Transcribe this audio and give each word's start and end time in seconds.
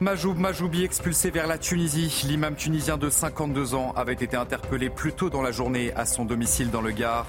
Majoub 0.00 0.34
Majoubi 0.34 0.82
expulsé 0.82 1.30
vers 1.30 1.46
la 1.46 1.56
Tunisie. 1.56 2.24
L'imam 2.26 2.56
tunisien 2.56 2.96
de 2.96 3.08
52 3.08 3.76
ans 3.76 3.92
avait 3.96 4.12
été 4.12 4.36
interpellé 4.36 4.90
plus 4.90 5.12
tôt 5.12 5.30
dans 5.30 5.40
la 5.40 5.52
journée 5.52 5.92
à 5.94 6.04
son 6.04 6.24
domicile 6.24 6.70
dans 6.72 6.80
le 6.80 6.90
Gard. 6.90 7.26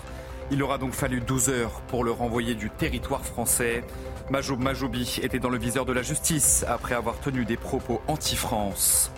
Il 0.50 0.64
aura 0.64 0.80
donc 0.80 0.94
fallu 0.94 1.22
12 1.22 1.50
heures 1.50 1.82
pour 1.88 2.04
le 2.04 2.10
renvoyer 2.10 2.56
du 2.56 2.72
territoire 2.72 3.24
français. 3.24 3.84
Majoub 4.32 4.58
Majoubi 4.58 5.20
était 5.22 5.38
dans 5.38 5.50
le 5.50 5.60
viseur 5.60 5.86
de 5.86 5.94
la 5.94 6.02
justice 6.02 6.66
après 6.68 6.96
avoir 6.96 7.20
tenu 7.20 7.46
des 7.46 7.56
propos 7.56 8.02
anti-France. 8.08 9.12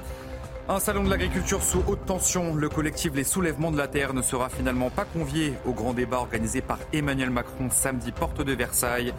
Un 0.68 0.82
salon 0.82 1.05
de 1.05 1.09
l'agriculture 1.09 1.64
sous 1.64 1.82
haute 1.88 2.05
tension. 2.05 2.54
Le 2.54 2.68
collectif 2.68 3.14
Les 3.16 3.23
Soulèvements 3.23 3.71
de 3.71 3.77
la 3.77 3.88
Terre 3.88 4.14
ne 4.14 4.21
sera 4.21 4.50
finalement 4.50 4.89
pas 4.89 5.05
convié 5.05 5.54
au 5.66 5.71
grand 5.71 5.93
débat 5.93 6.18
organisé 6.18 6.59
par 6.59 6.79
Emmanuel 6.91 7.29
Macron 7.29 7.70
samedi 7.70 8.11
porte 8.11 8.41
de 8.41 8.52
Versailles. 8.52 9.14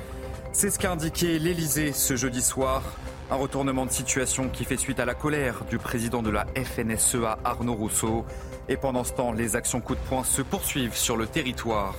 C'est 0.53 0.69
ce 0.69 0.79
qu'a 0.79 0.93
indiqué 0.93 1.39
l'Elysée 1.39 1.93
ce 1.95 2.15
jeudi 2.15 2.43
soir. 2.43 2.83
Un 3.31 3.37
retournement 3.37 3.85
de 3.85 3.91
situation 3.91 4.49
qui 4.49 4.65
fait 4.65 4.79
suite 4.79 5.01
à 5.01 5.05
la 5.05 5.13
colère 5.13 5.65
du 5.69 5.77
président 5.77 6.23
de 6.23 6.31
la 6.31 6.47
FNSEA 6.57 7.39
Arnaud 7.45 7.75
Rousseau. 7.75 8.25
Et 8.71 8.79
pendant 8.79 9.05
ce 9.05 9.13
temps, 9.13 9.33
les 9.33 9.55
actions 9.55 9.83
coup 9.83 9.95
de 9.95 10.01
poing 10.09 10.25
se 10.25 10.41
poursuivent 10.41 10.97
sur 10.97 11.15
le 11.19 11.27
territoire. 11.27 11.95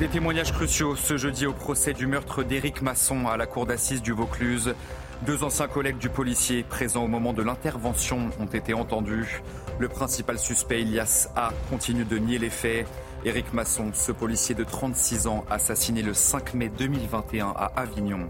Des 0.00 0.08
témoignages 0.08 0.52
cruciaux 0.52 0.96
ce 0.96 1.16
jeudi 1.16 1.46
au 1.46 1.52
procès 1.52 1.92
du 1.92 2.08
meurtre 2.08 2.42
d'Éric 2.42 2.82
Masson 2.82 3.28
à 3.28 3.36
la 3.36 3.46
cour 3.46 3.64
d'assises 3.64 4.02
du 4.02 4.10
Vaucluse. 4.10 4.74
Deux 5.22 5.44
anciens 5.44 5.68
collègues 5.68 5.98
du 5.98 6.08
policier 6.08 6.64
présents 6.64 7.04
au 7.04 7.08
moment 7.08 7.32
de 7.32 7.42
l'intervention 7.42 8.30
ont 8.40 8.46
été 8.46 8.74
entendus. 8.74 9.40
Le 9.78 9.88
principal 9.88 10.40
suspect, 10.40 10.80
Elias 10.80 11.28
A, 11.36 11.52
continue 11.70 12.04
de 12.04 12.18
nier 12.18 12.38
les 12.38 12.50
faits. 12.50 12.88
Éric 13.24 13.52
Masson, 13.52 13.92
ce 13.94 14.10
policier 14.10 14.56
de 14.56 14.64
36 14.64 15.28
ans, 15.28 15.44
assassiné 15.48 16.02
le 16.02 16.12
5 16.12 16.54
mai 16.54 16.70
2021 16.76 17.54
à 17.56 17.70
Avignon. 17.76 18.28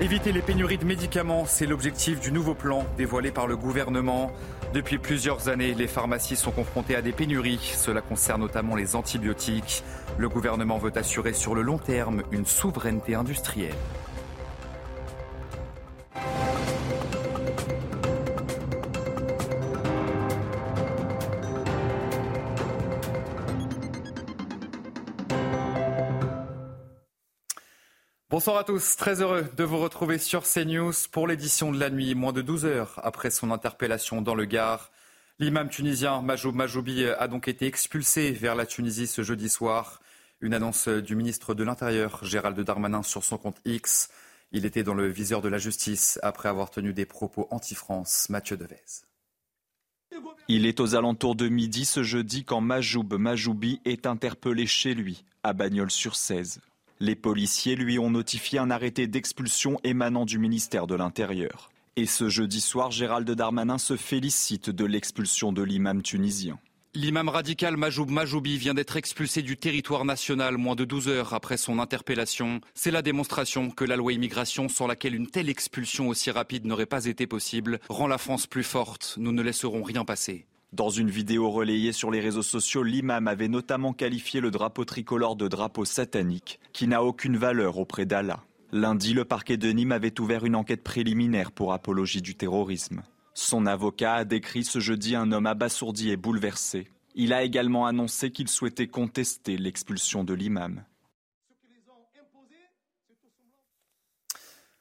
Éviter 0.00 0.32
les 0.32 0.42
pénuries 0.42 0.76
de 0.76 0.84
médicaments, 0.84 1.46
c'est 1.46 1.66
l'objectif 1.66 2.18
du 2.18 2.32
nouveau 2.32 2.54
plan 2.54 2.84
dévoilé 2.96 3.30
par 3.30 3.46
le 3.46 3.56
gouvernement. 3.56 4.32
Depuis 4.74 4.98
plusieurs 4.98 5.48
années, 5.48 5.72
les 5.72 5.86
pharmacies 5.86 6.34
sont 6.34 6.50
confrontées 6.50 6.96
à 6.96 7.00
des 7.00 7.12
pénuries. 7.12 7.60
Cela 7.76 8.00
concerne 8.00 8.40
notamment 8.40 8.74
les 8.74 8.96
antibiotiques. 8.96 9.84
Le 10.18 10.28
gouvernement 10.28 10.78
veut 10.78 10.90
assurer 10.96 11.32
sur 11.32 11.54
le 11.54 11.62
long 11.62 11.78
terme 11.78 12.24
une 12.32 12.44
souveraineté 12.44 13.14
industrielle. 13.14 13.76
Bonsoir 28.34 28.56
à 28.56 28.64
tous, 28.64 28.96
très 28.96 29.22
heureux 29.22 29.46
de 29.56 29.62
vous 29.62 29.78
retrouver 29.78 30.18
sur 30.18 30.42
CNews 30.42 30.92
pour 31.12 31.28
l'édition 31.28 31.70
de 31.70 31.78
la 31.78 31.88
nuit, 31.88 32.16
moins 32.16 32.32
de 32.32 32.42
12 32.42 32.64
heures 32.64 33.00
après 33.04 33.30
son 33.30 33.52
interpellation 33.52 34.22
dans 34.22 34.34
le 34.34 34.44
Gard. 34.44 34.90
L'imam 35.38 35.68
tunisien 35.68 36.20
Majoub 36.20 36.50
Majoubi 36.50 37.04
a 37.04 37.28
donc 37.28 37.46
été 37.46 37.66
expulsé 37.66 38.32
vers 38.32 38.56
la 38.56 38.66
Tunisie 38.66 39.06
ce 39.06 39.22
jeudi 39.22 39.48
soir. 39.48 40.00
Une 40.40 40.52
annonce 40.52 40.88
du 40.88 41.14
ministre 41.14 41.54
de 41.54 41.62
l'Intérieur, 41.62 42.24
Gérald 42.24 42.58
Darmanin, 42.58 43.04
sur 43.04 43.22
son 43.22 43.38
compte 43.38 43.60
X. 43.64 44.08
Il 44.50 44.66
était 44.66 44.82
dans 44.82 44.94
le 44.94 45.06
viseur 45.06 45.40
de 45.40 45.48
la 45.48 45.58
justice 45.58 46.18
après 46.24 46.48
avoir 46.48 46.70
tenu 46.72 46.92
des 46.92 47.06
propos 47.06 47.46
anti-France. 47.52 48.26
Mathieu 48.30 48.56
Devez. 48.56 49.04
Il 50.48 50.66
est 50.66 50.80
aux 50.80 50.96
alentours 50.96 51.36
de 51.36 51.46
midi 51.48 51.84
ce 51.84 52.02
jeudi 52.02 52.44
quand 52.44 52.60
Majoub 52.60 53.16
Majoubi 53.16 53.80
est 53.84 54.06
interpellé 54.06 54.66
chez 54.66 54.94
lui, 54.94 55.24
à 55.44 55.52
Bagnols-sur-Cèze. 55.52 56.58
Les 57.00 57.16
policiers 57.16 57.74
lui 57.74 57.98
ont 57.98 58.10
notifié 58.10 58.60
un 58.60 58.70
arrêté 58.70 59.06
d'expulsion 59.06 59.80
émanant 59.82 60.24
du 60.24 60.38
ministère 60.38 60.86
de 60.86 60.94
l'Intérieur. 60.94 61.70
Et 61.96 62.06
ce 62.06 62.28
jeudi 62.28 62.60
soir, 62.60 62.90
Gérald 62.90 63.28
Darmanin 63.30 63.78
se 63.78 63.96
félicite 63.96 64.70
de 64.70 64.84
l'expulsion 64.84 65.52
de 65.52 65.62
l'imam 65.62 66.02
tunisien. 66.02 66.58
L'imam 66.96 67.28
radical 67.28 67.76
Majoub 67.76 68.08
Majoubi 68.08 68.56
vient 68.56 68.74
d'être 68.74 68.96
expulsé 68.96 69.42
du 69.42 69.56
territoire 69.56 70.04
national 70.04 70.56
moins 70.56 70.76
de 70.76 70.84
12 70.84 71.08
heures 71.08 71.34
après 71.34 71.56
son 71.56 71.80
interpellation. 71.80 72.60
C'est 72.74 72.92
la 72.92 73.02
démonstration 73.02 73.70
que 73.70 73.84
la 73.84 73.96
loi 73.96 74.12
immigration, 74.12 74.68
sans 74.68 74.86
laquelle 74.86 75.16
une 75.16 75.26
telle 75.26 75.48
expulsion 75.48 76.08
aussi 76.08 76.30
rapide 76.30 76.66
n'aurait 76.66 76.86
pas 76.86 77.06
été 77.06 77.26
possible, 77.26 77.80
rend 77.88 78.06
la 78.06 78.18
France 78.18 78.46
plus 78.46 78.62
forte. 78.62 79.16
Nous 79.18 79.32
ne 79.32 79.42
laisserons 79.42 79.82
rien 79.82 80.04
passer. 80.04 80.46
Dans 80.74 80.90
une 80.90 81.08
vidéo 81.08 81.50
relayée 81.50 81.92
sur 81.92 82.10
les 82.10 82.18
réseaux 82.18 82.42
sociaux, 82.42 82.82
l'imam 82.82 83.28
avait 83.28 83.46
notamment 83.46 83.92
qualifié 83.92 84.40
le 84.40 84.50
drapeau 84.50 84.84
tricolore 84.84 85.36
de 85.36 85.46
drapeau 85.46 85.84
satanique, 85.84 86.58
qui 86.72 86.88
n'a 86.88 87.04
aucune 87.04 87.36
valeur 87.36 87.78
auprès 87.78 88.06
d'Allah. 88.06 88.42
Lundi, 88.72 89.14
le 89.14 89.24
parquet 89.24 89.56
de 89.56 89.70
Nîmes 89.70 89.92
avait 89.92 90.20
ouvert 90.20 90.44
une 90.44 90.56
enquête 90.56 90.82
préliminaire 90.82 91.52
pour 91.52 91.72
apologie 91.72 92.22
du 92.22 92.34
terrorisme. 92.34 93.04
Son 93.34 93.66
avocat 93.66 94.14
a 94.14 94.24
décrit 94.24 94.64
ce 94.64 94.80
jeudi 94.80 95.14
un 95.14 95.30
homme 95.30 95.46
abasourdi 95.46 96.10
et 96.10 96.16
bouleversé. 96.16 96.88
Il 97.14 97.32
a 97.32 97.44
également 97.44 97.86
annoncé 97.86 98.32
qu'il 98.32 98.48
souhaitait 98.48 98.88
contester 98.88 99.56
l'expulsion 99.56 100.24
de 100.24 100.34
l'imam. 100.34 100.82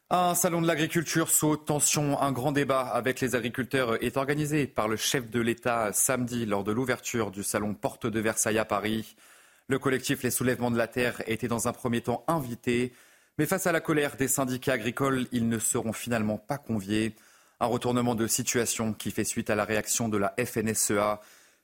Un 0.09 0.35
salon 0.35 0.61
de 0.61 0.67
l'agriculture 0.67 1.29
sous 1.29 1.57
tension, 1.57 2.21
un 2.21 2.31
grand 2.31 2.51
débat 2.51 2.81
avec 2.81 3.19
les 3.19 3.35
agriculteurs 3.35 4.03
est 4.03 4.17
organisé 4.17 4.67
par 4.67 4.87
le 4.87 4.95
chef 4.95 5.29
de 5.29 5.39
l'État 5.39 5.91
samedi 5.91 6.45
lors 6.45 6.63
de 6.63 6.71
l'ouverture 6.71 7.31
du 7.31 7.43
salon 7.43 7.73
Porte 7.73 8.05
de 8.05 8.19
Versailles 8.19 8.59
à 8.59 8.65
Paris. 8.65 9.15
Le 9.67 9.79
collectif 9.79 10.21
Les 10.21 10.29
Soulèvements 10.29 10.69
de 10.71 10.77
la 10.77 10.87
Terre 10.87 11.23
était 11.25 11.47
dans 11.47 11.67
un 11.67 11.73
premier 11.73 12.01
temps 12.01 12.23
invité, 12.27 12.93
mais 13.39 13.47
face 13.47 13.65
à 13.65 13.71
la 13.71 13.81
colère 13.81 14.15
des 14.15 14.27
syndicats 14.27 14.73
agricoles, 14.73 15.25
ils 15.31 15.49
ne 15.49 15.57
seront 15.57 15.93
finalement 15.93 16.37
pas 16.37 16.59
conviés. 16.59 17.15
Un 17.59 17.65
retournement 17.65 18.13
de 18.13 18.27
situation 18.27 18.93
qui 18.93 19.09
fait 19.09 19.23
suite 19.23 19.49
à 19.49 19.55
la 19.55 19.65
réaction 19.65 20.09
de 20.09 20.17
la 20.17 20.35
FNSEA, 20.37 21.21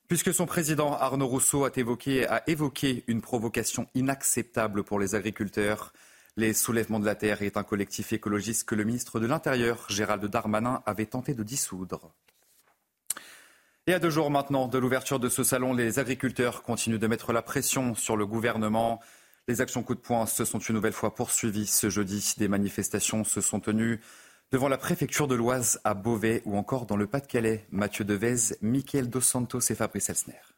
puisque 0.07 0.33
son 0.33 0.47
président 0.47 0.93
Arnaud 0.93 1.27
Rousseau 1.27 1.65
a 1.65 1.71
évoqué, 1.75 2.25
a 2.25 2.41
évoqué 2.47 3.03
une 3.07 3.21
provocation 3.21 3.85
inacceptable 3.93 4.83
pour 4.83 4.99
les 4.99 5.13
agriculteurs. 5.13 5.93
Les 6.39 6.53
Soulèvements 6.53 7.01
de 7.01 7.05
la 7.05 7.15
Terre 7.15 7.41
est 7.41 7.57
un 7.57 7.63
collectif 7.63 8.13
écologiste 8.13 8.63
que 8.63 8.73
le 8.73 8.85
ministre 8.85 9.19
de 9.19 9.27
l'Intérieur, 9.27 9.85
Gérald 9.89 10.25
Darmanin, 10.25 10.81
avait 10.85 11.05
tenté 11.05 11.33
de 11.33 11.43
dissoudre. 11.43 12.13
Et 13.87 13.93
à 13.93 13.99
deux 13.99 14.09
jours 14.09 14.31
maintenant 14.31 14.69
de 14.69 14.77
l'ouverture 14.77 15.19
de 15.19 15.27
ce 15.27 15.43
salon, 15.43 15.73
les 15.73 15.99
agriculteurs 15.99 16.63
continuent 16.63 16.97
de 16.97 17.07
mettre 17.07 17.33
la 17.33 17.41
pression 17.41 17.93
sur 17.93 18.15
le 18.15 18.25
gouvernement. 18.25 19.01
Les 19.49 19.59
actions 19.59 19.83
coup 19.83 19.95
de 19.95 19.99
poing 19.99 20.25
se 20.27 20.45
sont 20.45 20.59
une 20.59 20.75
nouvelle 20.75 20.93
fois 20.93 21.13
poursuivies 21.13 21.67
ce 21.67 21.89
jeudi. 21.89 22.35
Des 22.37 22.47
manifestations 22.47 23.25
se 23.25 23.41
sont 23.41 23.59
tenues 23.59 23.99
devant 24.53 24.69
la 24.69 24.77
préfecture 24.77 25.27
de 25.27 25.35
l'Oise 25.35 25.81
à 25.83 25.93
Beauvais 25.93 26.41
ou 26.45 26.55
encore 26.55 26.85
dans 26.85 26.95
le 26.95 27.07
Pas-de-Calais. 27.07 27.67
Mathieu 27.69 28.05
Devez, 28.05 28.55
Mickaël 28.61 29.09
Dos 29.09 29.19
Santos 29.19 29.59
et 29.69 29.75
Fabrice 29.75 30.09
Elsner. 30.09 30.48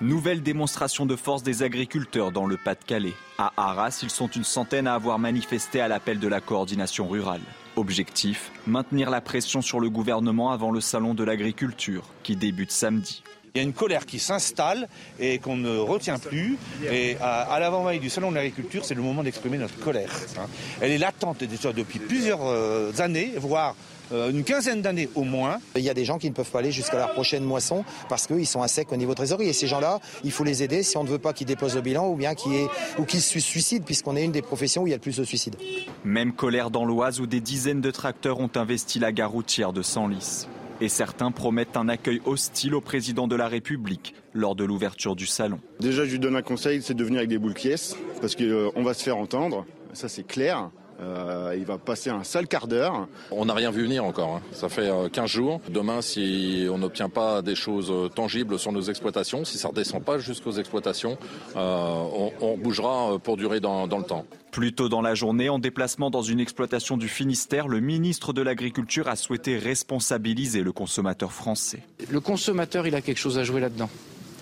Nouvelle 0.00 0.44
démonstration 0.44 1.06
de 1.06 1.16
force 1.16 1.42
des 1.42 1.64
agriculteurs 1.64 2.30
dans 2.30 2.46
le 2.46 2.56
Pas-de-Calais. 2.56 3.14
À 3.36 3.52
Arras, 3.56 3.98
ils 4.04 4.10
sont 4.10 4.28
une 4.28 4.44
centaine 4.44 4.86
à 4.86 4.94
avoir 4.94 5.18
manifesté 5.18 5.80
à 5.80 5.88
l'appel 5.88 6.20
de 6.20 6.28
la 6.28 6.40
coordination 6.40 7.08
rurale. 7.08 7.40
Objectif 7.74 8.52
maintenir 8.64 9.10
la 9.10 9.20
pression 9.20 9.60
sur 9.60 9.80
le 9.80 9.90
gouvernement 9.90 10.52
avant 10.52 10.70
le 10.70 10.80
salon 10.80 11.14
de 11.14 11.24
l'agriculture 11.24 12.04
qui 12.22 12.36
débute 12.36 12.70
samedi. 12.70 13.24
Il 13.54 13.58
y 13.58 13.60
a 13.60 13.64
une 13.64 13.72
colère 13.72 14.06
qui 14.06 14.20
s'installe 14.20 14.88
et 15.18 15.40
qu'on 15.40 15.56
ne 15.56 15.76
retient 15.76 16.20
plus. 16.20 16.58
Et 16.92 17.16
à, 17.20 17.58
l'avant-veille 17.58 17.98
du 17.98 18.08
Salon 18.08 18.30
de 18.30 18.36
l'agriculture, 18.36 18.84
c'est 18.84 18.94
le 18.94 19.02
moment 19.02 19.24
d'exprimer 19.24 19.58
notre 19.58 19.80
colère. 19.80 20.12
Hein. 20.38 20.46
Elle 20.80 20.92
est 20.92 20.98
latente 20.98 21.42
déjà 21.42 21.72
depuis 21.72 21.98
plusieurs 21.98 22.44
euh, 22.44 22.92
années, 22.98 23.32
voire 23.36 23.74
une 24.12 24.44
quinzaine 24.44 24.82
d'années 24.82 25.08
au 25.14 25.24
moins. 25.24 25.58
Il 25.76 25.82
y 25.82 25.90
a 25.90 25.94
des 25.94 26.04
gens 26.04 26.18
qui 26.18 26.28
ne 26.28 26.34
peuvent 26.34 26.50
pas 26.50 26.60
aller 26.60 26.72
jusqu'à 26.72 26.98
la 26.98 27.08
prochaine 27.08 27.44
moisson 27.44 27.84
parce 28.08 28.26
qu'ils 28.26 28.46
sont 28.46 28.62
à 28.62 28.68
sec 28.68 28.92
au 28.92 28.96
niveau 28.96 29.14
trésorerie. 29.14 29.48
Et 29.48 29.52
ces 29.52 29.66
gens-là, 29.66 30.00
il 30.24 30.32
faut 30.32 30.44
les 30.44 30.62
aider 30.62 30.82
si 30.82 30.96
on 30.96 31.04
ne 31.04 31.08
veut 31.08 31.18
pas 31.18 31.32
qu'ils 31.32 31.46
déposent 31.46 31.74
le 31.74 31.82
bilan 31.82 32.08
ou 32.08 32.16
bien 32.16 32.34
qu'ils 32.34 33.20
se 33.20 33.40
suicident, 33.40 33.84
puisqu'on 33.84 34.16
est 34.16 34.24
une 34.24 34.32
des 34.32 34.42
professions 34.42 34.82
où 34.82 34.86
il 34.86 34.90
y 34.90 34.94
a 34.94 34.96
le 34.96 35.02
plus 35.02 35.16
de 35.16 35.24
suicides. 35.24 35.56
Même 36.04 36.32
colère 36.32 36.70
dans 36.70 36.84
l'Oise 36.84 37.20
où 37.20 37.26
des 37.26 37.40
dizaines 37.40 37.80
de 37.80 37.90
tracteurs 37.90 38.40
ont 38.40 38.50
investi 38.54 38.98
la 38.98 39.12
gare 39.12 39.30
routière 39.30 39.72
de 39.72 39.82
Senlis. 39.82 40.46
Et 40.80 40.88
certains 40.88 41.32
promettent 41.32 41.76
un 41.76 41.88
accueil 41.88 42.22
hostile 42.24 42.74
au 42.74 42.80
président 42.80 43.26
de 43.26 43.34
la 43.34 43.48
République 43.48 44.14
lors 44.32 44.54
de 44.54 44.64
l'ouverture 44.64 45.16
du 45.16 45.26
salon. 45.26 45.58
Déjà, 45.80 46.04
je 46.04 46.12
lui 46.12 46.18
donne 46.20 46.36
un 46.36 46.42
conseil, 46.42 46.82
c'est 46.82 46.94
de 46.94 47.02
venir 47.02 47.18
avec 47.18 47.28
des 47.28 47.38
boules 47.38 47.54
pièces, 47.54 47.96
parce 48.20 48.36
qu'on 48.36 48.44
euh, 48.44 48.70
va 48.76 48.94
se 48.94 49.02
faire 49.02 49.16
entendre, 49.16 49.66
ça 49.92 50.08
c'est 50.08 50.24
clair. 50.24 50.70
Euh, 51.00 51.54
il 51.56 51.64
va 51.64 51.78
passer 51.78 52.10
un 52.10 52.24
sale 52.24 52.48
quart 52.48 52.66
d'heure. 52.66 53.06
On 53.30 53.44
n'a 53.44 53.54
rien 53.54 53.70
vu 53.70 53.84
venir 53.84 54.04
encore. 54.04 54.36
Hein. 54.36 54.42
Ça 54.52 54.68
fait 54.68 54.90
15 55.12 55.24
euh, 55.24 55.26
jours. 55.26 55.60
Demain, 55.68 56.02
si 56.02 56.66
on 56.70 56.78
n'obtient 56.78 57.08
pas 57.08 57.42
des 57.42 57.54
choses 57.54 57.90
euh, 57.90 58.08
tangibles 58.08 58.58
sur 58.58 58.72
nos 58.72 58.82
exploitations, 58.82 59.44
si 59.44 59.58
ça 59.58 59.68
ne 59.68 59.72
redescend 59.72 60.02
pas 60.02 60.18
jusqu'aux 60.18 60.52
exploitations, 60.52 61.16
on, 61.54 62.56
bougera 62.58 63.18
pour 63.22 63.36
durer 63.36 63.60
dans, 63.60 63.86
dans 63.86 63.98
le 63.98 64.04
temps. 64.04 64.24
Plus 64.50 64.72
tôt 64.72 64.88
dans 64.88 65.02
la 65.02 65.14
journée, 65.14 65.48
en 65.48 65.58
déplacement 65.58 66.10
dans 66.10 66.22
une 66.22 66.40
exploitation 66.40 66.96
du 66.96 67.08
Finistère, 67.08 67.68
le 67.68 67.80
ministre 67.80 68.32
de 68.32 68.42
l'Agriculture 68.42 69.08
a 69.08 69.16
souhaité 69.16 69.58
responsabiliser 69.58 70.62
le 70.62 70.72
consommateur 70.72 71.32
français. 71.32 71.82
Le 72.10 72.20
consommateur, 72.20 72.86
il 72.86 72.94
a 72.94 73.00
quelque 73.00 73.18
chose 73.18 73.38
à 73.38 73.44
jouer 73.44 73.60
là-dedans. 73.60 73.90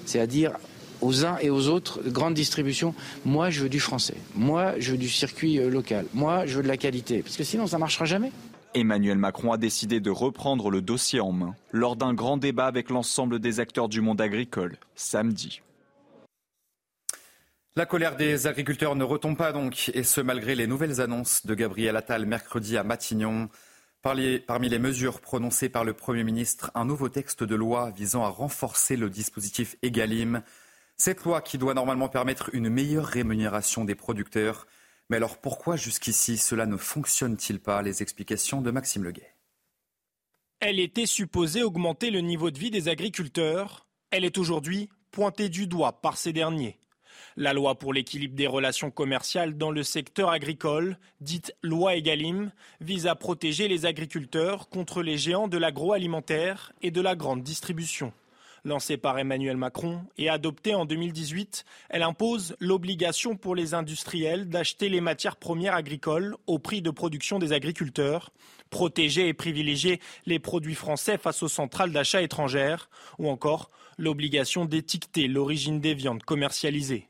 C'est 0.07 0.21
à 0.21 0.27
dire 0.27 0.53
aux 1.01 1.25
uns 1.25 1.39
et 1.39 1.51
aux 1.51 1.69
autres, 1.69 2.01
grande 2.07 2.35
distribution, 2.35 2.95
moi 3.25 3.51
je 3.51 3.63
veux 3.63 3.69
du 3.69 3.81
français, 3.81 4.17
moi 4.35 4.75
je 4.79 4.93
veux 4.93 4.99
du 4.99 5.09
circuit 5.09 5.59
euh, 5.59 5.71
local, 5.71 6.07
moi 6.15 6.47
je 6.47 6.57
veux 6.57 6.63
de 6.63 6.69
la 6.69 6.77
qualité, 6.77 7.23
parce 7.23 7.37
que 7.37 7.45
sinon 7.45 7.67
ça 7.67 7.77
ne 7.77 7.81
marchera 7.81 8.05
jamais. 8.05 8.33
Emmanuel 8.75 9.17
Macron 9.17 9.53
a 9.53 9.57
décidé 9.57 10.01
de 10.01 10.11
reprendre 10.11 10.71
le 10.71 10.83
dossier 10.83 11.21
en 11.21 11.33
main 11.33 11.55
lors 11.73 11.97
d'un 11.97 12.13
grand 12.13 12.37
débat 12.37 12.67
avec 12.67 12.91
l'ensemble 12.91 13.39
des 13.39 13.59
acteurs 13.61 13.89
du 13.89 14.01
monde 14.01 14.21
agricole 14.21 14.77
samedi. 14.95 15.63
La 17.75 17.85
colère 17.85 18.17
des 18.17 18.47
agriculteurs 18.47 18.97
ne 18.97 19.05
retombe 19.05 19.37
pas 19.37 19.53
donc, 19.53 19.91
et 19.93 20.03
ce 20.03 20.23
malgré 20.23 20.55
les 20.55 20.67
nouvelles 20.67 21.01
annonces 21.01 21.45
de 21.45 21.55
Gabriel 21.55 21.97
Attal 21.97 22.25
mercredi 22.25 22.77
à 22.77 22.85
Matignon. 22.85 23.49
Parmi 24.01 24.69
les 24.69 24.79
mesures 24.79 25.21
prononcées 25.21 25.69
par 25.69 25.85
le 25.85 25.93
Premier 25.93 26.23
ministre, 26.23 26.71
un 26.75 26.85
nouveau 26.85 27.09
texte 27.09 27.43
de 27.43 27.55
loi 27.57 27.91
visant 27.91 28.25
à 28.25 28.29
renforcer 28.29 28.97
le 28.97 29.11
dispositif 29.11 29.77
EGalim. 29.83 30.43
Cette 30.97 31.25
loi 31.25 31.43
qui 31.43 31.59
doit 31.59 31.75
normalement 31.75 32.09
permettre 32.09 32.51
une 32.55 32.69
meilleure 32.69 33.07
rémunération 33.07 33.85
des 33.85 33.95
producteurs 33.95 34.67
mais 35.09 35.17
alors 35.17 35.39
pourquoi 35.39 35.77
jusqu'ici 35.77 36.37
cela 36.37 36.67
ne 36.67 36.77
fonctionne-t-il 36.77 37.61
pas? 37.61 37.83
Les 37.83 38.03
explications 38.03 38.61
de 38.61 38.71
Maxime 38.71 39.05
Leguet. 39.05 39.35
Elle 40.61 40.81
était 40.81 41.07
supposée 41.07 41.63
augmenter 41.63 42.11
le 42.11 42.21
niveau 42.21 42.51
de 42.51 42.59
vie 42.59 42.71
des 42.71 42.89
agriculteurs. 42.89 43.87
Elle 44.11 44.25
est 44.25 44.39
aujourd'hui 44.39 44.89
pointée 45.13 45.49
du 45.49 45.67
doigt 45.67 46.01
par 46.01 46.17
ces 46.17 46.33
derniers. 46.33 46.79
La 47.37 47.53
loi 47.53 47.79
pour 47.79 47.93
l'équilibre 47.93 48.35
des 48.35 48.47
relations 48.47 48.91
commerciales 48.91 49.57
dans 49.57 49.71
le 49.71 49.83
secteur 49.83 50.31
agricole, 50.31 50.99
dite 51.21 51.55
loi 51.63 51.95
Egalim, 51.95 52.51
vise 52.81 53.07
à 53.07 53.15
protéger 53.15 53.69
les 53.69 53.85
agriculteurs 53.85 54.69
contre 54.69 55.03
les 55.03 55.19
géants 55.19 55.49
de 55.49 55.59
l'agroalimentaire 55.59 56.73
et 56.83 56.91
de 56.91 57.01
la 57.01 57.15
grande 57.15 57.43
distribution. 57.43 58.13
Lancée 58.67 58.97
par 58.97 59.17
Emmanuel 59.17 59.57
Macron 59.57 60.01
et 60.19 60.29
adoptée 60.29 60.75
en 60.75 60.87
2018, 60.87 61.65
elle 61.89 62.03
impose 62.03 62.57
l'obligation 62.59 63.37
pour 63.37 63.55
les 63.55 63.75
industriels 63.75 64.49
d'acheter 64.49 64.89
les 64.89 65.01
matières 65.01 65.37
premières 65.37 65.77
agricoles 65.77 66.35
au 66.49 66.59
prix 66.59 66.83
de 66.83 66.91
production 66.91 67.39
des 67.39 67.53
agriculteurs, 67.53 68.33
protéger 68.71 69.29
et 69.29 69.35
privilégier 69.35 70.01
les 70.27 70.41
produits 70.41 70.75
français 70.75 71.17
face 71.17 71.45
aux 71.45 71.49
centrales 71.49 71.93
d'achat 71.93 72.23
étrangères, 72.23 72.91
ou 73.21 73.29
encore 73.29 73.71
l'obligation 73.99 74.65
d'étiqueter 74.65 75.29
l'origine 75.29 75.79
des 75.79 75.95
viandes 75.95 76.25
commercialisées. 76.25 77.07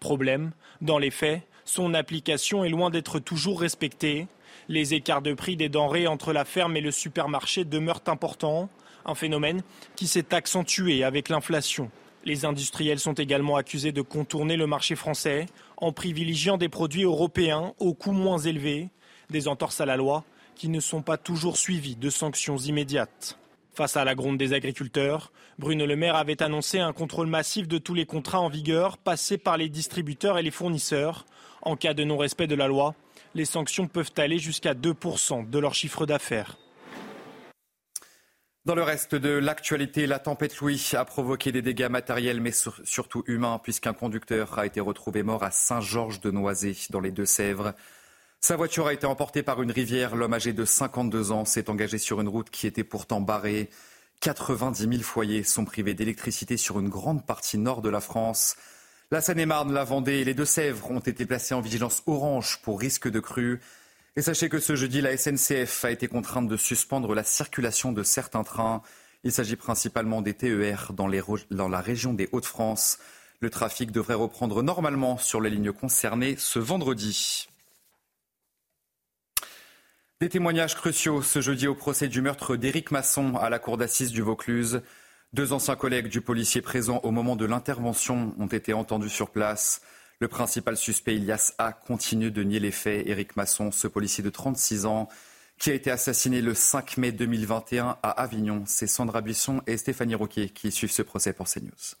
Problème, 0.00 0.52
dans 0.82 0.98
les 0.98 1.10
faits, 1.10 1.40
son 1.64 1.94
application 1.94 2.62
est 2.62 2.68
loin 2.68 2.90
d'être 2.90 3.20
toujours 3.20 3.62
respectée. 3.62 4.26
Les 4.68 4.92
écarts 4.92 5.22
de 5.22 5.32
prix 5.32 5.56
des 5.56 5.70
denrées 5.70 6.06
entre 6.06 6.34
la 6.34 6.44
ferme 6.44 6.76
et 6.76 6.82
le 6.82 6.90
supermarché 6.90 7.64
demeurent 7.64 8.02
importants 8.06 8.68
un 9.04 9.14
phénomène 9.14 9.62
qui 9.96 10.06
s'est 10.06 10.34
accentué 10.34 11.04
avec 11.04 11.28
l'inflation. 11.28 11.90
Les 12.24 12.44
industriels 12.44 12.98
sont 12.98 13.14
également 13.14 13.56
accusés 13.56 13.92
de 13.92 14.02
contourner 14.02 14.56
le 14.56 14.66
marché 14.66 14.94
français 14.94 15.46
en 15.78 15.92
privilégiant 15.92 16.58
des 16.58 16.68
produits 16.68 17.04
européens 17.04 17.72
au 17.78 17.94
coût 17.94 18.12
moins 18.12 18.38
élevé, 18.38 18.88
des 19.30 19.48
entorses 19.48 19.80
à 19.80 19.86
la 19.86 19.96
loi 19.96 20.24
qui 20.54 20.68
ne 20.68 20.80
sont 20.80 21.00
pas 21.00 21.16
toujours 21.16 21.56
suivies 21.56 21.96
de 21.96 22.10
sanctions 22.10 22.58
immédiates. 22.58 23.38
Face 23.72 23.96
à 23.96 24.04
la 24.04 24.14
gronde 24.14 24.36
des 24.36 24.52
agriculteurs, 24.52 25.32
Bruno 25.58 25.86
Le 25.86 25.96
Maire 25.96 26.16
avait 26.16 26.42
annoncé 26.42 26.78
un 26.80 26.92
contrôle 26.92 27.28
massif 27.28 27.66
de 27.66 27.78
tous 27.78 27.94
les 27.94 28.04
contrats 28.04 28.40
en 28.40 28.50
vigueur 28.50 28.98
passés 28.98 29.38
par 29.38 29.56
les 29.56 29.70
distributeurs 29.70 30.36
et 30.36 30.42
les 30.42 30.50
fournisseurs. 30.50 31.24
En 31.62 31.76
cas 31.76 31.94
de 31.94 32.04
non-respect 32.04 32.46
de 32.46 32.54
la 32.54 32.68
loi, 32.68 32.94
les 33.34 33.46
sanctions 33.46 33.88
peuvent 33.88 34.12
aller 34.18 34.38
jusqu'à 34.38 34.74
2% 34.74 35.48
de 35.48 35.58
leur 35.58 35.74
chiffre 35.74 36.04
d'affaires. 36.04 36.58
Dans 38.66 38.74
le 38.74 38.82
reste 38.82 39.14
de 39.14 39.30
l'actualité, 39.30 40.06
la 40.06 40.18
tempête 40.18 40.58
Louis 40.58 40.90
a 40.92 41.06
provoqué 41.06 41.50
des 41.50 41.62
dégâts 41.62 41.88
matériels 41.88 42.42
mais 42.42 42.52
surtout 42.84 43.24
humains 43.26 43.58
puisqu'un 43.58 43.94
conducteur 43.94 44.58
a 44.58 44.66
été 44.66 44.80
retrouvé 44.80 45.22
mort 45.22 45.42
à 45.42 45.50
Saint-Georges-de-Noisé 45.50 46.76
dans 46.90 47.00
les 47.00 47.10
Deux-Sèvres. 47.10 47.72
Sa 48.38 48.56
voiture 48.56 48.86
a 48.86 48.92
été 48.92 49.06
emportée 49.06 49.42
par 49.42 49.62
une 49.62 49.70
rivière. 49.70 50.14
L'homme 50.14 50.34
âgé 50.34 50.52
de 50.52 50.66
52 50.66 51.32
ans 51.32 51.46
s'est 51.46 51.70
engagé 51.70 51.96
sur 51.96 52.20
une 52.20 52.28
route 52.28 52.50
qui 52.50 52.66
était 52.66 52.84
pourtant 52.84 53.22
barrée. 53.22 53.70
90 54.20 54.82
000 54.90 55.02
foyers 55.02 55.42
sont 55.42 55.64
privés 55.64 55.94
d'électricité 55.94 56.58
sur 56.58 56.78
une 56.80 56.90
grande 56.90 57.24
partie 57.24 57.56
nord 57.56 57.80
de 57.80 57.88
la 57.88 58.00
France. 58.00 58.56
La 59.10 59.22
Seine-et-Marne, 59.22 59.72
la 59.72 59.84
Vendée 59.84 60.18
et 60.18 60.24
les 60.24 60.34
Deux-Sèvres 60.34 60.90
ont 60.90 61.00
été 61.00 61.24
placés 61.24 61.54
en 61.54 61.62
vigilance 61.62 62.02
orange 62.04 62.60
pour 62.62 62.78
risque 62.78 63.08
de 63.08 63.20
crue. 63.20 63.60
Et 64.16 64.22
sachez 64.22 64.48
que 64.48 64.58
ce 64.58 64.74
jeudi, 64.74 65.00
la 65.00 65.16
SNCF 65.16 65.84
a 65.84 65.90
été 65.90 66.08
contrainte 66.08 66.48
de 66.48 66.56
suspendre 66.56 67.14
la 67.14 67.22
circulation 67.22 67.92
de 67.92 68.02
certains 68.02 68.42
trains. 68.42 68.82
Il 69.22 69.30
s'agit 69.30 69.56
principalement 69.56 70.20
des 70.20 70.34
TER 70.34 70.92
dans, 70.92 71.06
la 71.06 71.80
région 71.80 72.12
des 72.12 72.28
Hauts-de-France. 72.32 72.98
Le 73.38 73.50
trafic 73.50 73.92
devrait 73.92 74.14
reprendre 74.14 74.62
normalement 74.62 75.16
sur 75.16 75.40
les 75.40 75.50
lignes 75.50 75.72
concernées 75.72 76.34
ce 76.36 76.58
vendredi. 76.58 77.48
Des 80.20 80.28
témoignages 80.28 80.74
cruciaux 80.74 81.22
ce 81.22 81.40
jeudi 81.40 81.68
au 81.68 81.74
procès 81.74 82.08
du 82.08 82.20
meurtre 82.20 82.56
d'Éric 82.56 82.90
Masson 82.90 83.36
à 83.36 83.48
la 83.48 83.58
cour 83.58 83.76
d'assises 83.76 84.12
du 84.12 84.22
Vaucluse. 84.22 84.82
Deux 85.32 85.52
anciens 85.52 85.76
collègues 85.76 86.08
du 86.08 86.20
policier 86.20 86.60
présent 86.60 87.00
au 87.04 87.12
moment 87.12 87.36
de 87.36 87.46
l'intervention 87.46 88.34
ont 88.38 88.48
été 88.48 88.72
entendus 88.72 89.08
sur 89.08 89.30
place. 89.30 89.80
Le 90.22 90.28
principal 90.28 90.76
suspect, 90.76 91.16
Ilias 91.16 91.54
A, 91.56 91.72
continue 91.72 92.30
de 92.30 92.42
nier 92.42 92.60
les 92.60 92.70
faits. 92.70 93.06
Éric 93.06 93.36
Masson, 93.36 93.72
ce 93.72 93.86
policier 93.86 94.22
de 94.22 94.28
36 94.28 94.84
ans, 94.84 95.08
qui 95.58 95.70
a 95.70 95.74
été 95.74 95.90
assassiné 95.90 96.42
le 96.42 96.52
5 96.52 96.98
mai 96.98 97.10
2021 97.10 97.96
à 98.02 98.10
Avignon. 98.10 98.64
C'est 98.66 98.86
Sandra 98.86 99.22
Buisson 99.22 99.62
et 99.66 99.78
Stéphanie 99.78 100.14
Roquet 100.14 100.50
qui 100.50 100.72
suivent 100.72 100.92
ce 100.92 101.00
procès 101.00 101.32
pour 101.32 101.48
CNews. 101.48 101.96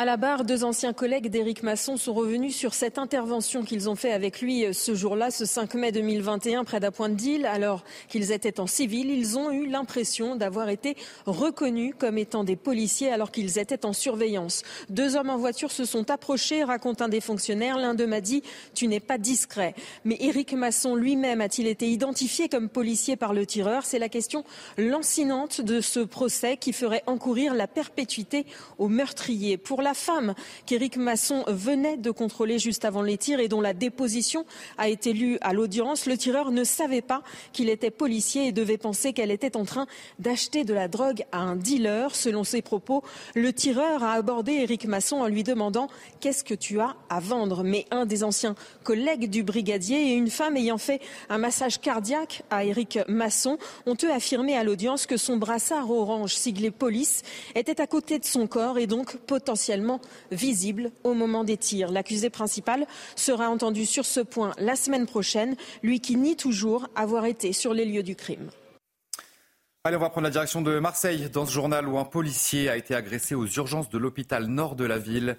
À 0.00 0.06
la 0.06 0.16
barre, 0.16 0.44
deux 0.44 0.64
anciens 0.64 0.94
collègues 0.94 1.28
d'Éric 1.28 1.62
Masson 1.62 1.98
sont 1.98 2.14
revenus 2.14 2.56
sur 2.56 2.72
cette 2.72 2.96
intervention 2.96 3.64
qu'ils 3.64 3.90
ont 3.90 3.96
fait 3.96 4.12
avec 4.12 4.40
lui 4.40 4.64
euh, 4.64 4.72
ce 4.72 4.94
jour-là, 4.94 5.30
ce 5.30 5.44
5 5.44 5.74
mai 5.74 5.92
2021, 5.92 6.64
près 6.64 6.80
d'Apointe-d'Île. 6.80 7.44
Alors 7.44 7.84
qu'ils 8.08 8.32
étaient 8.32 8.60
en 8.60 8.66
civil, 8.66 9.10
ils 9.10 9.36
ont 9.36 9.50
eu 9.50 9.66
l'impression 9.66 10.36
d'avoir 10.36 10.70
été 10.70 10.96
reconnus 11.26 11.92
comme 11.98 12.16
étant 12.16 12.44
des 12.44 12.56
policiers 12.56 13.12
alors 13.12 13.30
qu'ils 13.30 13.58
étaient 13.58 13.84
en 13.84 13.92
surveillance. 13.92 14.62
Deux 14.88 15.16
hommes 15.16 15.28
en 15.28 15.36
voiture 15.36 15.70
se 15.70 15.84
sont 15.84 16.10
approchés, 16.10 16.64
raconte 16.64 17.02
un 17.02 17.10
des 17.10 17.20
fonctionnaires. 17.20 17.76
L'un 17.76 17.92
d'eux 17.92 18.06
m'a 18.06 18.22
dit 18.22 18.42
Tu 18.72 18.88
n'es 18.88 19.00
pas 19.00 19.18
discret. 19.18 19.74
Mais 20.06 20.16
Éric 20.20 20.54
Masson 20.54 20.94
lui-même 20.94 21.42
a-t-il 21.42 21.66
été 21.66 21.90
identifié 21.90 22.48
comme 22.48 22.70
policier 22.70 23.16
par 23.16 23.34
le 23.34 23.44
tireur? 23.44 23.84
C'est 23.84 23.98
la 23.98 24.08
question 24.08 24.44
lancinante 24.78 25.60
de 25.60 25.82
ce 25.82 26.00
procès 26.00 26.56
qui 26.56 26.72
ferait 26.72 27.02
encourir 27.04 27.52
la 27.52 27.66
perpétuité 27.66 28.46
au 28.78 28.88
meurtrier. 28.88 29.58
Pour 29.58 29.82
la 29.82 29.89
femme 29.94 30.34
qu'Éric 30.66 30.96
Masson 30.96 31.44
venait 31.48 31.96
de 31.96 32.10
contrôler 32.10 32.58
juste 32.58 32.84
avant 32.84 33.02
les 33.02 33.18
tirs 33.18 33.40
et 33.40 33.48
dont 33.48 33.60
la 33.60 33.72
déposition 33.72 34.44
a 34.78 34.88
été 34.88 35.12
lue 35.12 35.38
à 35.40 35.52
l'audience. 35.52 36.06
Le 36.06 36.16
tireur 36.16 36.50
ne 36.50 36.64
savait 36.64 37.02
pas 37.02 37.22
qu'il 37.52 37.68
était 37.68 37.90
policier 37.90 38.48
et 38.48 38.52
devait 38.52 38.78
penser 38.78 39.12
qu'elle 39.12 39.30
était 39.30 39.56
en 39.56 39.64
train 39.64 39.86
d'acheter 40.18 40.64
de 40.64 40.74
la 40.74 40.88
drogue 40.88 41.24
à 41.32 41.38
un 41.38 41.56
dealer. 41.56 42.14
Selon 42.14 42.44
ses 42.44 42.62
propos, 42.62 43.02
le 43.34 43.52
tireur 43.52 44.02
a 44.04 44.12
abordé 44.12 44.52
Éric 44.52 44.86
Masson 44.86 45.16
en 45.16 45.26
lui 45.26 45.42
demandant 45.42 45.88
Qu'est-ce 46.20 46.44
que 46.44 46.54
tu 46.54 46.80
as 46.80 46.96
à 47.08 47.20
vendre? 47.20 47.64
Mais 47.64 47.86
un 47.90 48.06
des 48.06 48.24
anciens 48.24 48.54
collègues 48.84 49.30
du 49.30 49.42
brigadier 49.42 50.12
et 50.12 50.14
une 50.14 50.30
femme 50.30 50.56
ayant 50.56 50.78
fait 50.78 51.00
un 51.28 51.38
massage 51.38 51.80
cardiaque 51.80 52.42
à 52.50 52.64
Éric 52.64 52.98
Masson 53.08 53.58
ont 53.86 53.96
eux 54.04 54.12
affirmé 54.12 54.56
à 54.56 54.64
l'audience 54.64 55.06
que 55.06 55.16
son 55.16 55.36
brassard 55.36 55.90
orange 55.90 56.34
siglé 56.34 56.70
police 56.70 57.22
était 57.54 57.80
à 57.80 57.86
côté 57.86 58.18
de 58.18 58.24
son 58.24 58.46
corps 58.46 58.78
et 58.78 58.86
donc 58.86 59.16
potentiellement 59.16 59.69
visible 60.30 60.90
au 61.04 61.14
moment 61.14 61.44
des 61.44 61.56
tirs. 61.56 61.90
L'accusé 61.90 62.30
principal 62.30 62.86
sera 63.16 63.48
entendu 63.48 63.86
sur 63.86 64.04
ce 64.04 64.20
point 64.20 64.52
la 64.58 64.76
semaine 64.76 65.06
prochaine, 65.06 65.56
lui 65.82 66.00
qui 66.00 66.16
nie 66.16 66.36
toujours 66.36 66.88
avoir 66.94 67.24
été 67.24 67.52
sur 67.52 67.74
les 67.74 67.84
lieux 67.84 68.02
du 68.02 68.16
crime. 68.16 68.50
Allez, 69.84 69.96
on 69.96 70.00
va 70.00 70.10
prendre 70.10 70.26
la 70.26 70.30
direction 70.30 70.60
de 70.60 70.78
Marseille, 70.78 71.30
dans 71.30 71.46
ce 71.46 71.52
journal 71.52 71.88
où 71.88 71.98
un 71.98 72.04
policier 72.04 72.68
a 72.68 72.76
été 72.76 72.94
agressé 72.94 73.34
aux 73.34 73.46
urgences 73.46 73.88
de 73.88 73.96
l'hôpital 73.96 74.46
nord 74.46 74.76
de 74.76 74.84
la 74.84 74.98
ville. 74.98 75.38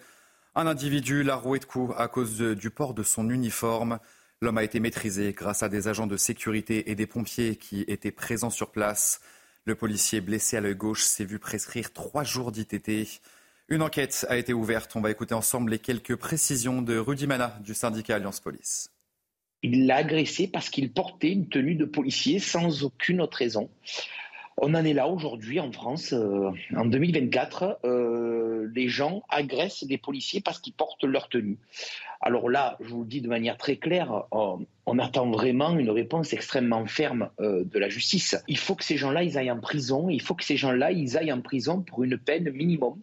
Un 0.56 0.66
individu 0.66 1.22
l'a 1.22 1.36
roué 1.36 1.60
de 1.60 1.66
coups 1.66 1.94
à 1.98 2.08
cause 2.08 2.38
du 2.38 2.70
port 2.72 2.94
de 2.94 3.04
son 3.04 3.30
uniforme. 3.30 4.00
L'homme 4.42 4.58
a 4.58 4.64
été 4.64 4.80
maîtrisé 4.80 5.34
grâce 5.34 5.62
à 5.62 5.70
des 5.70 5.88
agents 5.88 6.08
de 6.08 6.18
sécurité 6.18 6.90
et 6.90 6.96
des 6.96 7.06
pompiers 7.06 7.56
qui 7.56 7.82
étaient 7.82 8.12
présents 8.12 8.50
sur 8.50 8.72
place. 8.72 9.22
Le 9.66 9.76
policier 9.76 10.22
blessé 10.22 10.58
à 10.58 10.62
l'œil 10.62 10.76
gauche 10.76 11.04
s'est 11.04 11.24
vu 11.24 11.38
prescrire 11.38 11.94
trois 11.94 12.24
jours 12.24 12.52
d'ITT. 12.52 13.22
Une 13.72 13.84
enquête 13.84 14.26
a 14.28 14.36
été 14.36 14.52
ouverte. 14.52 14.98
On 14.98 15.00
va 15.00 15.12
écouter 15.12 15.34
ensemble 15.34 15.72
les 15.72 15.80
quelques 15.80 16.18
précisions 16.18 16.82
de 16.82 16.98
Rudy 16.98 17.26
Mana 17.26 17.58
du 17.64 17.74
syndicat 17.74 18.18
Alliance 18.18 18.42
Police. 18.42 18.92
Il 19.64 19.86
l'a 19.88 19.96
agressé 19.96 20.50
parce 20.50 20.70
qu'il 20.70 20.92
portait 20.92 21.32
une 21.32 21.48
tenue 21.48 21.76
de 21.76 21.86
policier 21.86 22.40
sans 22.40 22.84
aucune 22.84 23.22
autre 23.22 23.38
raison. 23.38 23.70
On 24.64 24.76
en 24.76 24.86
est 24.86 24.94
là 24.94 25.08
aujourd'hui 25.08 25.60
en 25.60 25.72
France, 25.72 26.14
euh, 26.14 26.52
en 26.78 26.86
2024. 26.86 27.80
Euh, 27.84 28.70
les 28.76 28.90
gens 28.90 29.24
agressent 29.28 29.86
des 29.86 29.98
policiers 29.98 30.40
parce 30.40 30.60
qu'ils 30.60 30.74
portent 30.74 31.04
leur 31.04 31.30
tenue. 31.30 31.58
Alors 32.22 32.48
là, 32.48 32.78
je 32.80 32.90
vous 32.90 33.02
le 33.02 33.08
dis 33.08 33.22
de 33.22 33.28
manière 33.28 33.58
très 33.58 33.78
claire, 33.78 34.26
on 34.32 35.00
attend 35.00 35.32
vraiment 35.32 35.76
une 35.80 35.90
réponse 35.90 36.32
extrêmement 36.34 36.86
ferme 36.86 37.32
de 37.40 37.80
la 37.80 37.90
justice. 37.90 38.36
Il 38.48 38.60
faut 38.60 38.76
que 38.76 38.84
ces 38.84 38.98
gens-là, 38.98 39.22
aillent 39.22 39.50
en 39.50 39.60
prison. 39.60 40.08
Il 40.10 40.22
faut 40.22 40.36
que 40.36 40.44
ces 40.44 40.58
gens-là, 40.58 40.92
aillent 40.92 41.34
en 41.34 41.42
prison 41.42 41.82
pour 41.82 42.04
une 42.04 42.20
peine 42.20 42.52
minimum. 42.52 43.00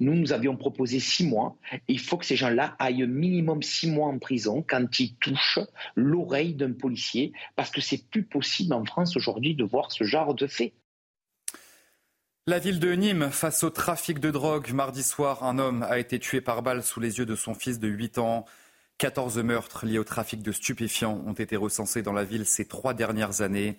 Nous, 0.00 0.14
nous 0.14 0.32
avions 0.32 0.56
proposé 0.56 1.00
six 1.00 1.26
mois. 1.26 1.56
il 1.88 2.00
faut 2.00 2.16
que 2.16 2.24
ces 2.24 2.36
gens-là 2.36 2.74
aillent 2.78 3.06
minimum 3.06 3.62
six 3.62 3.90
mois 3.90 4.08
en 4.08 4.18
prison 4.18 4.64
quand 4.66 4.98
ils 4.98 5.14
touchent 5.16 5.60
l'oreille 5.94 6.54
d'un 6.54 6.72
policier, 6.72 7.32
parce 7.56 7.70
que 7.70 7.82
c'est 7.82 8.08
plus 8.08 8.22
possible 8.22 8.72
en 8.72 8.86
France 8.86 9.14
aujourd'hui 9.16 9.54
de 9.54 9.64
voir 9.64 9.92
ce 9.92 10.04
genre 10.04 10.34
de 10.34 10.46
fait. 10.46 10.72
La 12.48 12.58
ville 12.58 12.80
de 12.80 12.90
Nîmes, 12.90 13.30
face 13.30 13.62
au 13.62 13.70
trafic 13.70 14.18
de 14.18 14.32
drogue, 14.32 14.72
mardi 14.72 15.04
soir, 15.04 15.44
un 15.44 15.60
homme 15.60 15.84
a 15.84 16.00
été 16.00 16.18
tué 16.18 16.40
par 16.40 16.62
balle 16.62 16.82
sous 16.82 16.98
les 16.98 17.18
yeux 17.18 17.24
de 17.24 17.36
son 17.36 17.54
fils 17.54 17.78
de 17.78 17.86
8 17.86 18.18
ans. 18.18 18.46
14 18.98 19.38
meurtres 19.38 19.86
liés 19.86 20.00
au 20.00 20.04
trafic 20.04 20.42
de 20.42 20.50
stupéfiants 20.50 21.22
ont 21.24 21.34
été 21.34 21.54
recensés 21.54 22.02
dans 22.02 22.12
la 22.12 22.24
ville 22.24 22.44
ces 22.44 22.64
trois 22.64 22.94
dernières 22.94 23.42
années. 23.42 23.76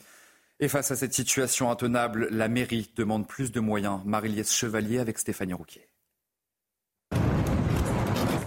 Et 0.61 0.69
face 0.69 0.91
à 0.91 0.95
cette 0.95 1.13
situation 1.13 1.71
intenable, 1.71 2.29
la 2.31 2.47
mairie 2.47 2.89
demande 2.95 3.27
plus 3.27 3.51
de 3.51 3.59
moyens. 3.59 3.99
marie 4.05 4.41
Chevalier 4.45 4.99
avec 4.99 5.19
Stéphanie 5.19 5.51
Rouquier. 5.51 5.89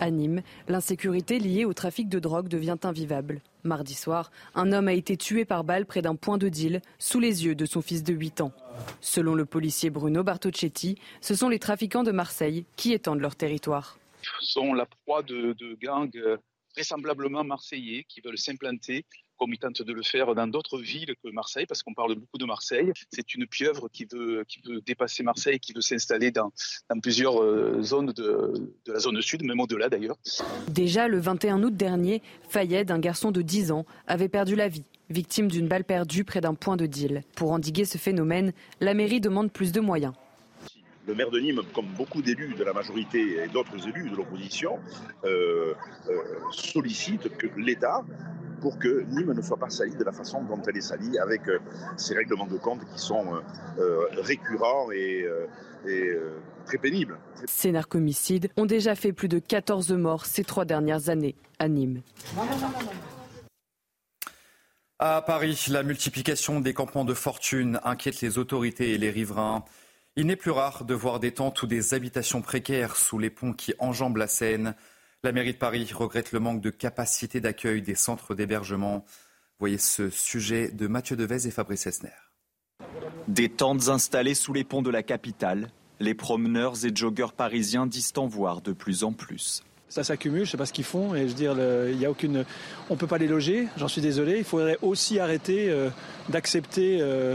À 0.00 0.10
Nîmes, 0.10 0.40
l'insécurité 0.66 1.38
liée 1.38 1.66
au 1.66 1.74
trafic 1.74 2.08
de 2.08 2.20
drogue 2.20 2.48
devient 2.48 2.78
invivable. 2.84 3.42
Mardi 3.66 3.94
soir, 3.94 4.30
un 4.54 4.72
homme 4.72 4.88
a 4.88 4.92
été 4.92 5.16
tué 5.16 5.44
par 5.44 5.64
balle 5.64 5.86
près 5.86 6.02
d'un 6.02 6.16
point 6.16 6.38
de 6.38 6.48
deal, 6.48 6.80
sous 6.98 7.20
les 7.20 7.44
yeux 7.44 7.54
de 7.54 7.66
son 7.66 7.82
fils 7.82 8.02
de 8.02 8.12
8 8.14 8.40
ans. 8.40 8.52
Selon 9.00 9.34
le 9.34 9.44
policier 9.44 9.90
Bruno 9.90 10.22
Bartocchetti, 10.22 10.98
ce 11.20 11.34
sont 11.34 11.48
les 11.48 11.58
trafiquants 11.58 12.02
de 12.02 12.12
Marseille 12.12 12.64
qui 12.76 12.92
étendent 12.92 13.20
leur 13.20 13.36
territoire. 13.36 13.98
Ils 14.42 14.46
sont 14.46 14.72
la 14.72 14.86
proie 14.86 15.22
de, 15.22 15.52
de 15.52 15.76
gangs 15.80 16.16
euh, 16.16 16.36
vraisemblablement 16.74 17.44
marseillais 17.44 18.04
qui 18.08 18.20
veulent 18.20 18.38
s'implanter 18.38 19.04
comme 19.38 19.52
ils 19.52 19.58
tentent 19.58 19.82
de 19.82 19.92
le 19.92 20.02
faire 20.02 20.34
dans 20.34 20.46
d'autres 20.46 20.78
villes 20.78 21.14
que 21.22 21.30
Marseille, 21.30 21.66
parce 21.66 21.82
qu'on 21.82 21.94
parle 21.94 22.14
beaucoup 22.14 22.38
de 22.38 22.44
Marseille. 22.44 22.92
C'est 23.10 23.34
une 23.34 23.46
pieuvre 23.46 23.88
qui 23.88 24.06
veut, 24.10 24.44
qui 24.48 24.60
veut 24.64 24.80
dépasser 24.80 25.22
Marseille, 25.22 25.58
qui 25.58 25.72
veut 25.72 25.80
s'installer 25.80 26.30
dans, 26.30 26.52
dans, 26.90 27.00
plusieurs 27.00 27.42
euh, 27.42 27.82
zones 27.82 28.12
de, 28.12 28.72
de, 28.86 28.92
la 28.92 28.98
zone 28.98 29.20
sud, 29.20 29.44
même 29.44 29.60
au-delà 29.60 29.88
d'ailleurs. 29.88 30.16
Déjà 30.68 31.08
le 31.08 31.18
21 31.18 31.62
août 31.62 31.76
dernier, 31.76 32.22
Fayed, 32.48 32.90
un 32.90 32.98
garçon 32.98 33.30
de 33.30 33.42
10 33.42 33.72
ans, 33.72 33.86
avait 34.06 34.28
perdu 34.28 34.56
la 34.56 34.68
vie, 34.68 34.84
victime 35.10 35.48
d'une 35.48 35.68
balle 35.68 35.84
perdue 35.84 36.24
près 36.24 36.40
d'un 36.40 36.54
point 36.54 36.76
de 36.76 36.86
deal. 36.86 37.22
Pour 37.34 37.52
endiguer 37.52 37.84
ce 37.84 37.98
phénomène, 37.98 38.52
la 38.80 38.94
mairie 38.94 39.20
demande 39.20 39.52
plus 39.52 39.72
de 39.72 39.80
moyens. 39.80 40.12
Le 41.06 41.14
maire 41.14 41.30
de 41.30 41.38
Nîmes, 41.38 41.62
comme 41.72 41.86
beaucoup 41.96 42.20
d'élus 42.20 42.54
de 42.54 42.64
la 42.64 42.72
majorité 42.72 43.44
et 43.44 43.46
d'autres 43.46 43.86
élus 43.86 44.10
de 44.10 44.16
l'opposition, 44.16 44.80
euh, 45.24 45.72
euh, 46.08 46.14
sollicite 46.50 47.28
que 47.36 47.46
l'État 47.56 48.04
pour 48.60 48.78
que 48.78 49.04
Nîmes 49.10 49.32
ne 49.32 49.42
soit 49.42 49.56
pas 49.56 49.70
salie 49.70 49.96
de 49.96 50.04
la 50.04 50.12
façon 50.12 50.42
dont 50.42 50.60
elle 50.66 50.76
est 50.76 50.80
salie, 50.80 51.18
avec 51.18 51.48
euh, 51.48 51.58
ces 51.96 52.14
règlements 52.14 52.46
de 52.46 52.56
compte 52.56 52.80
qui 52.92 52.98
sont 52.98 53.34
euh, 53.34 53.40
euh, 53.78 54.06
récurrents 54.22 54.90
et, 54.92 55.26
très 56.64 56.78
pénibles. 56.78 57.16
Ces 57.44 57.70
narcomicides 57.70 58.48
ont 58.56 58.66
déjà 58.66 58.96
fait 58.96 59.12
plus 59.12 59.28
de 59.28 59.38
14 59.38 59.92
morts 59.92 60.26
ces 60.26 60.42
trois 60.42 60.64
dernières 60.64 61.10
années 61.10 61.36
à 61.60 61.68
Nîmes. 61.68 62.02
À 64.98 65.22
Paris, 65.22 65.66
la 65.68 65.84
multiplication 65.84 66.58
des 66.58 66.74
campements 66.74 67.04
de 67.04 67.14
fortune 67.14 67.78
inquiète 67.84 68.20
les 68.20 68.38
autorités 68.38 68.94
et 68.94 68.98
les 68.98 69.10
riverains. 69.10 69.64
Il 70.16 70.26
n'est 70.26 70.36
plus 70.36 70.50
rare 70.50 70.84
de 70.84 70.94
voir 70.94 71.20
des 71.20 71.32
tentes 71.32 71.62
ou 71.62 71.66
des 71.66 71.92
habitations 71.92 72.40
précaires 72.40 72.96
sous 72.96 73.18
les 73.18 73.30
ponts 73.30 73.52
qui 73.52 73.74
enjambent 73.78 74.16
la 74.16 74.26
Seine. 74.26 74.74
La 75.26 75.32
mairie 75.32 75.54
de 75.54 75.58
Paris 75.58 75.90
regrette 75.92 76.30
le 76.30 76.38
manque 76.38 76.60
de 76.60 76.70
capacité 76.70 77.40
d'accueil 77.40 77.82
des 77.82 77.96
centres 77.96 78.36
d'hébergement. 78.36 79.04
Voyez 79.58 79.76
ce 79.76 80.08
sujet 80.08 80.70
de 80.70 80.86
Mathieu 80.86 81.16
Devez 81.16 81.48
et 81.48 81.50
Fabrice 81.50 81.88
Esner. 81.88 82.10
Des 83.26 83.48
tentes 83.48 83.88
installées 83.88 84.36
sous 84.36 84.52
les 84.52 84.62
ponts 84.62 84.82
de 84.82 84.90
la 84.90 85.02
capitale, 85.02 85.72
les 85.98 86.14
promeneurs 86.14 86.84
et 86.84 86.94
joggeurs 86.94 87.32
parisiens 87.32 87.88
disent 87.88 88.12
en 88.16 88.28
voir 88.28 88.60
de 88.60 88.70
plus 88.70 89.02
en 89.02 89.12
plus. 89.12 89.64
Ça 89.88 90.04
s'accumule, 90.04 90.44
je 90.44 90.50
ne 90.50 90.50
sais 90.52 90.58
pas 90.58 90.66
ce 90.66 90.72
qu'ils 90.72 90.84
font, 90.84 91.16
et 91.16 91.22
je 91.22 91.26
veux 91.26 91.34
dire, 91.34 91.56
il 91.90 91.98
y 91.98 92.06
a 92.06 92.10
aucune, 92.12 92.44
on 92.88 92.94
ne 92.94 92.98
peut 92.98 93.08
pas 93.08 93.18
les 93.18 93.26
loger. 93.26 93.66
J'en 93.76 93.88
suis 93.88 94.02
désolé. 94.02 94.38
Il 94.38 94.44
faudrait 94.44 94.78
aussi 94.80 95.18
arrêter 95.18 95.70
euh, 95.70 95.90
d'accepter 96.28 96.98
euh, 97.00 97.34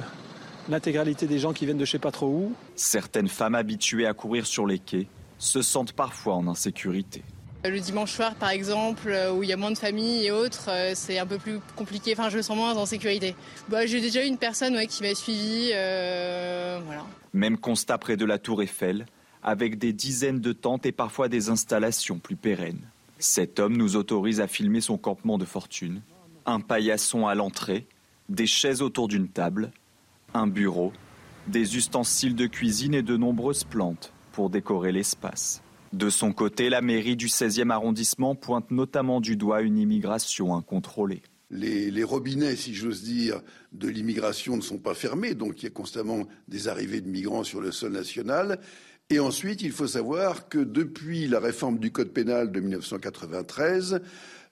l'intégralité 0.70 1.28
des 1.28 1.40
gens 1.40 1.52
qui 1.52 1.66
viennent 1.66 1.78
de 1.78 1.84
je 1.84 1.92
sais 1.92 2.00
pas 2.00 2.12
trop 2.12 2.28
où. 2.28 2.54
Certaines 2.78 3.28
femmes 3.28 3.56
habituées 3.56 4.08
à 4.08 4.14
courir 4.14 4.46
sur 4.46 4.66
les 4.66 4.80
quais 4.80 5.08
se 5.40 5.62
sentent 5.62 5.92
parfois 5.92 6.36
en 6.36 6.48
insécurité. 6.48 7.26
Le 7.64 7.80
dimanche 7.80 8.14
soir, 8.14 8.34
par 8.34 8.50
exemple, 8.50 9.10
euh, 9.10 9.32
où 9.32 9.44
il 9.44 9.50
y 9.50 9.54
a 9.54 9.58
moins 9.58 9.70
de 9.70 9.78
familles 9.78 10.26
et 10.26 10.32
autres, 10.32 10.70
euh, 10.70 10.94
c'est 10.96 11.20
un 11.20 11.28
peu 11.28 11.38
plus 11.38 11.60
compliqué. 11.76 12.14
Enfin, 12.14 12.30
je 12.30 12.38
me 12.38 12.42
sens 12.42 12.58
moins 12.58 12.76
en 12.76 12.88
sécurité. 12.88 13.36
Bah, 13.70 13.86
j'ai 13.86 14.02
déjà 14.02 14.24
eu 14.24 14.28
une 14.28 14.40
personne 14.40 14.76
qui 14.88 15.04
m'a 15.04 15.14
suivi. 15.14 15.70
Euh. 15.76 16.80
Même 17.34 17.58
constat 17.58 18.00
près 18.00 18.18
de 18.18 18.26
la 18.26 18.40
Tour 18.40 18.64
Eiffel, 18.64 19.06
avec 19.44 19.78
des 19.78 19.94
dizaines 19.94 20.40
de 20.40 20.54
tentes 20.54 20.88
et 20.88 20.92
parfois 20.92 21.30
des 21.30 21.50
installations 21.50 22.18
plus 22.18 22.36
pérennes. 22.36 22.82
Cet 23.20 23.60
homme 23.60 23.78
nous 23.78 23.96
autorise 23.96 24.42
à 24.42 24.48
filmer 24.48 24.82
son 24.82 24.98
campement 24.98 25.38
de 25.38 25.46
fortune. 25.46 26.02
Un 26.48 26.62
paillasson 26.62 27.28
à 27.28 27.36
l'entrée, 27.36 27.86
des 28.28 28.48
chaises 28.48 28.82
autour 28.82 29.08
d'une 29.08 29.28
table, 29.28 29.72
un 30.34 30.48
bureau, 30.48 30.94
des 31.46 31.78
ustensiles 31.78 32.36
de 32.36 32.48
cuisine 32.48 32.96
et 32.96 33.04
de 33.04 33.18
nombreuses 33.18 33.66
plantes 33.66 34.14
pour 34.32 34.50
décorer 34.50 34.92
l'espace. 34.92 35.62
De 35.94 36.10
son 36.10 36.32
côté, 36.32 36.70
la 36.70 36.82
mairie 36.82 37.18
du 37.18 37.28
16e 37.28 37.70
arrondissement 37.70 38.34
pointe 38.34 38.72
notamment 38.72 39.20
du 39.20 39.36
doigt 39.36 39.62
une 39.62 39.78
immigration 39.78 40.56
incontrôlée. 40.56 41.22
Les, 41.50 42.04
robinets, 42.04 42.56
si 42.56 42.74
j'ose 42.74 43.04
dire, 43.04 43.42
de 43.74 43.90
l'immigration 43.90 44.56
ne 44.56 44.62
sont 44.62 44.78
pas 44.78 44.94
fermés, 44.94 45.36
donc 45.36 45.62
il 45.62 45.66
y 45.66 45.68
a 45.68 45.72
constamment 45.72 46.26
des 46.48 46.70
arrivées 46.70 47.02
de 47.02 47.10
migrants 47.10 47.44
sur 47.44 47.60
le 47.60 47.74
sol 47.74 47.92
national. 47.92 48.60
Et 49.10 49.20
ensuite, 49.20 49.62
il 49.62 49.74
faut 49.74 49.88
savoir 49.88 50.48
que 50.48 50.60
depuis 50.60 51.28
la 51.28 51.42
réforme 51.42 51.78
du 51.78 51.92
Code 51.92 52.14
pénal 52.14 52.54
de 52.54 52.62
1993, 52.62 54.02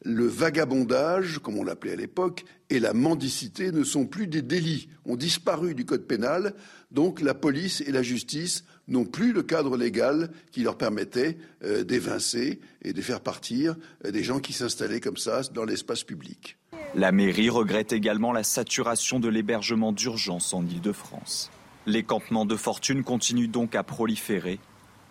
le 0.01 0.25
vagabondage, 0.25 1.39
comme 1.39 1.57
on 1.57 1.63
l'appelait 1.63 1.93
à 1.93 1.97
l'époque, 1.97 2.45
et 2.69 2.79
la 2.79 2.93
mendicité 2.93 3.71
ne 3.71 3.83
sont 3.83 4.05
plus 4.05 4.27
des 4.27 4.41
délits, 4.41 4.87
ont 5.05 5.17
disparu 5.17 5.75
du 5.75 5.85
Code 5.85 6.07
pénal, 6.07 6.53
donc 6.91 7.21
la 7.21 7.33
police 7.33 7.81
et 7.81 7.91
la 7.91 8.01
justice 8.01 8.63
n'ont 8.87 9.05
plus 9.05 9.33
le 9.33 9.43
cadre 9.43 9.75
légal 9.77 10.31
qui 10.51 10.63
leur 10.63 10.77
permettait 10.77 11.37
euh, 11.63 11.83
d'évincer 11.83 12.59
et 12.81 12.93
de 12.93 13.01
faire 13.01 13.21
partir 13.21 13.75
euh, 14.05 14.11
des 14.11 14.23
gens 14.23 14.39
qui 14.39 14.53
s'installaient 14.53 15.01
comme 15.01 15.17
ça 15.17 15.41
dans 15.53 15.65
l'espace 15.65 16.03
public. 16.03 16.57
La 16.95 17.11
mairie 17.11 17.49
regrette 17.49 17.93
également 17.93 18.31
la 18.31 18.43
saturation 18.43 19.19
de 19.19 19.27
l'hébergement 19.27 19.91
d'urgence 19.91 20.53
en 20.53 20.65
Ile-de-France. 20.65 21.51
Les 21.85 22.03
campements 22.03 22.45
de 22.45 22.55
fortune 22.55 23.03
continuent 23.03 23.49
donc 23.49 23.75
à 23.75 23.83
proliférer, 23.83 24.59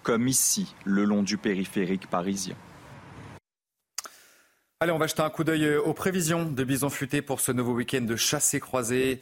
comme 0.03 0.29
ici, 0.29 0.75
le 0.85 1.05
long 1.05 1.23
du 1.23 1.37
périphérique 1.37 2.09
parisien. 2.09 2.57
Allez, 4.81 4.93
on 4.93 4.99
va 4.99 5.09
jeter 5.09 5.23
un 5.23 5.31
coup 5.31 5.43
d'œil 5.43 5.75
aux 5.75 5.93
prévisions 5.93 6.45
de 6.45 6.63
Bison 6.63 6.89
Futé 6.89 7.21
pour 7.21 7.41
ce 7.41 7.51
nouveau 7.51 7.73
week-end 7.73 8.03
de 8.03 8.15
chasse 8.15 8.55
et 8.55 8.61
croisée. 8.61 9.19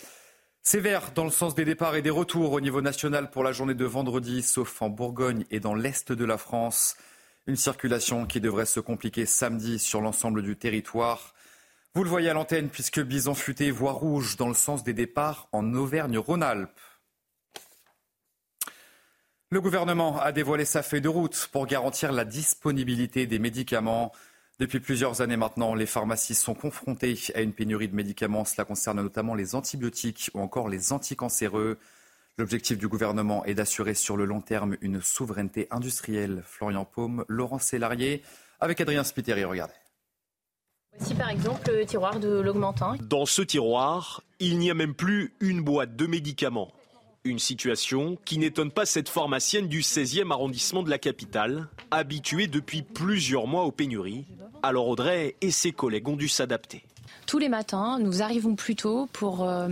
Sévère 0.60 1.12
dans 1.12 1.24
le 1.24 1.30
sens 1.30 1.54
des 1.54 1.64
départs 1.64 1.96
et 1.96 2.02
des 2.02 2.10
retours 2.10 2.52
au 2.52 2.60
niveau 2.60 2.82
national 2.82 3.30
pour 3.30 3.42
la 3.42 3.52
journée 3.52 3.72
de 3.72 3.86
vendredi, 3.86 4.42
sauf 4.42 4.82
en 4.82 4.90
Bourgogne 4.90 5.46
et 5.50 5.58
dans 5.58 5.74
l'est 5.74 6.12
de 6.12 6.24
la 6.26 6.36
France. 6.36 6.98
Une 7.46 7.56
circulation 7.56 8.26
qui 8.26 8.38
devrait 8.42 8.66
se 8.66 8.80
compliquer 8.80 9.24
samedi 9.24 9.78
sur 9.78 10.02
l'ensemble 10.02 10.42
du 10.42 10.58
territoire. 10.58 11.32
Vous 11.94 12.04
le 12.04 12.10
voyez 12.10 12.28
à 12.28 12.34
l'antenne 12.34 12.68
puisque 12.68 13.00
Bison 13.00 13.34
futé 13.34 13.70
voie 13.70 13.92
rouge 13.92 14.36
dans 14.36 14.48
le 14.48 14.54
sens 14.54 14.84
des 14.84 14.92
départs 14.92 15.48
en 15.52 15.72
Auvergne-Rhône-Alpes. 15.72 16.80
Le 19.48 19.62
gouvernement 19.62 20.20
a 20.20 20.32
dévoilé 20.32 20.66
sa 20.66 20.82
feuille 20.82 21.00
de 21.00 21.08
route 21.08 21.48
pour 21.50 21.66
garantir 21.66 22.12
la 22.12 22.26
disponibilité 22.26 23.26
des 23.26 23.38
médicaments. 23.38 24.12
Depuis 24.58 24.80
plusieurs 24.80 25.20
années 25.20 25.36
maintenant, 25.36 25.74
les 25.74 25.84
pharmacies 25.84 26.34
sont 26.34 26.54
confrontées 26.54 27.18
à 27.34 27.42
une 27.42 27.52
pénurie 27.52 27.88
de 27.88 27.94
médicaments. 27.94 28.46
Cela 28.46 28.64
concerne 28.64 29.02
notamment 29.02 29.34
les 29.34 29.54
antibiotiques 29.54 30.30
ou 30.32 30.40
encore 30.40 30.70
les 30.70 30.94
anticancéreux. 30.94 31.78
L'objectif 32.38 32.78
du 32.78 32.88
gouvernement 32.88 33.44
est 33.44 33.54
d'assurer 33.54 33.92
sur 33.92 34.16
le 34.16 34.24
long 34.24 34.40
terme 34.40 34.78
une 34.80 35.02
souveraineté 35.02 35.66
industrielle. 35.70 36.42
Florian 36.46 36.86
Paume, 36.86 37.26
Laurent 37.28 37.58
Sélarié, 37.58 38.22
avec 38.58 38.80
Adrien 38.80 39.04
Spiteri. 39.04 39.44
Regardez. 39.44 39.74
Voici 40.98 41.14
par 41.14 41.28
exemple 41.28 41.70
le 41.70 41.84
tiroir 41.84 42.18
de 42.18 42.40
l'augmentin. 42.40 42.96
Dans 43.02 43.26
ce 43.26 43.42
tiroir, 43.42 44.22
il 44.38 44.58
n'y 44.58 44.70
a 44.70 44.74
même 44.74 44.94
plus 44.94 45.34
une 45.40 45.60
boîte 45.60 45.96
de 45.96 46.06
médicaments. 46.06 46.72
Une 47.26 47.40
situation 47.40 48.16
qui 48.24 48.38
n'étonne 48.38 48.70
pas 48.70 48.86
cette 48.86 49.08
pharmacienne 49.08 49.66
du 49.66 49.80
16e 49.80 50.30
arrondissement 50.30 50.84
de 50.84 50.90
la 50.90 50.98
capitale, 51.00 51.66
habituée 51.90 52.46
depuis 52.46 52.82
plusieurs 52.82 53.48
mois 53.48 53.64
aux 53.64 53.72
pénuries. 53.72 54.24
Alors 54.62 54.86
Audrey 54.86 55.34
et 55.40 55.50
ses 55.50 55.72
collègues 55.72 56.06
ont 56.06 56.14
dû 56.14 56.28
s'adapter. 56.28 56.84
Tous 57.26 57.38
les 57.38 57.48
matins, 57.48 57.98
nous 57.98 58.22
arrivons 58.22 58.54
plus 58.54 58.76
tôt 58.76 59.08
pour 59.12 59.42
euh, 59.42 59.68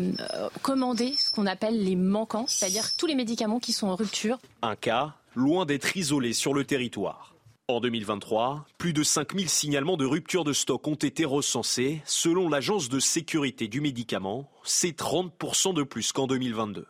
commander 0.62 1.14
ce 1.16 1.30
qu'on 1.30 1.46
appelle 1.46 1.80
les 1.80 1.94
manquants, 1.94 2.46
c'est-à-dire 2.48 2.96
tous 2.96 3.06
les 3.06 3.14
médicaments 3.14 3.60
qui 3.60 3.72
sont 3.72 3.86
en 3.86 3.94
rupture. 3.94 4.38
Un 4.62 4.74
cas 4.74 5.14
loin 5.36 5.64
d'être 5.64 5.96
isolés 5.96 6.32
sur 6.32 6.54
le 6.54 6.64
territoire. 6.64 7.36
En 7.68 7.78
2023, 7.78 8.66
plus 8.78 8.92
de 8.92 9.04
5000 9.04 9.48
signalements 9.48 9.96
de 9.96 10.04
rupture 10.04 10.42
de 10.42 10.52
stock 10.52 10.88
ont 10.88 10.94
été 10.94 11.24
recensés. 11.24 12.02
Selon 12.04 12.48
l'Agence 12.48 12.88
de 12.88 12.98
sécurité 12.98 13.68
du 13.68 13.80
médicament, 13.80 14.50
c'est 14.64 14.98
30% 14.98 15.72
de 15.72 15.84
plus 15.84 16.10
qu'en 16.10 16.26
2022. 16.26 16.84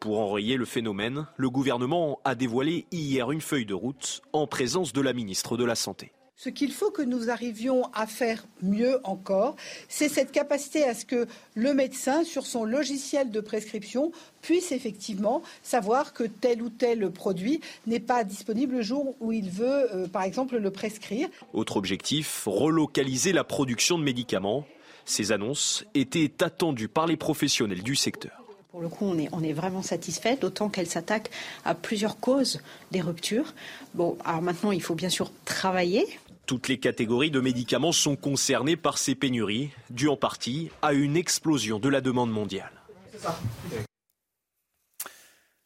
Pour 0.00 0.20
enrayer 0.20 0.56
le 0.56 0.64
phénomène, 0.64 1.26
le 1.36 1.50
gouvernement 1.50 2.20
a 2.24 2.34
dévoilé 2.34 2.86
hier 2.92 3.30
une 3.30 3.40
feuille 3.40 3.66
de 3.66 3.74
route 3.74 4.22
en 4.32 4.46
présence 4.46 4.92
de 4.92 5.00
la 5.00 5.12
ministre 5.12 5.56
de 5.56 5.64
la 5.64 5.74
Santé. 5.74 6.12
Ce 6.38 6.50
qu'il 6.50 6.70
faut 6.70 6.90
que 6.90 7.00
nous 7.00 7.30
arrivions 7.30 7.90
à 7.94 8.06
faire 8.06 8.44
mieux 8.60 9.00
encore, 9.04 9.56
c'est 9.88 10.10
cette 10.10 10.32
capacité 10.32 10.84
à 10.84 10.94
ce 10.94 11.06
que 11.06 11.26
le 11.54 11.72
médecin, 11.72 12.24
sur 12.24 12.46
son 12.46 12.66
logiciel 12.66 13.30
de 13.30 13.40
prescription, 13.40 14.12
puisse 14.42 14.70
effectivement 14.70 15.42
savoir 15.62 16.12
que 16.12 16.24
tel 16.24 16.60
ou 16.60 16.68
tel 16.68 17.10
produit 17.10 17.62
n'est 17.86 18.00
pas 18.00 18.22
disponible 18.22 18.76
le 18.76 18.82
jour 18.82 19.16
où 19.20 19.32
il 19.32 19.48
veut, 19.48 19.94
euh, 19.94 20.08
par 20.08 20.24
exemple, 20.24 20.58
le 20.58 20.70
prescrire. 20.70 21.28
Autre 21.54 21.78
objectif, 21.78 22.42
relocaliser 22.44 23.32
la 23.32 23.44
production 23.44 23.98
de 23.98 24.04
médicaments. 24.04 24.66
Ces 25.06 25.32
annonces 25.32 25.86
étaient 25.94 26.44
attendues 26.44 26.88
par 26.88 27.06
les 27.06 27.16
professionnels 27.16 27.82
du 27.82 27.96
secteur. 27.96 28.45
Pour 28.76 28.82
le 28.82 28.90
coup, 28.90 29.06
on 29.06 29.18
est, 29.18 29.30
on 29.32 29.42
est 29.42 29.54
vraiment 29.54 29.80
satisfait, 29.80 30.36
d'autant 30.36 30.68
qu'elle 30.68 30.86
s'attaque 30.86 31.30
à 31.64 31.74
plusieurs 31.74 32.20
causes 32.20 32.60
des 32.90 33.00
ruptures. 33.00 33.54
Bon, 33.94 34.18
alors 34.22 34.42
maintenant, 34.42 34.70
il 34.70 34.82
faut 34.82 34.94
bien 34.94 35.08
sûr 35.08 35.32
travailler 35.46 36.06
toutes 36.44 36.68
les 36.68 36.78
catégories 36.78 37.30
de 37.30 37.40
médicaments 37.40 37.90
sont 37.90 38.16
concernées 38.16 38.76
par 38.76 38.98
ces 38.98 39.14
pénuries, 39.14 39.70
dues 39.88 40.10
en 40.10 40.16
partie 40.16 40.70
à 40.82 40.92
une 40.92 41.16
explosion 41.16 41.78
de 41.78 41.88
la 41.88 42.02
demande 42.02 42.30
mondiale. 42.30 42.70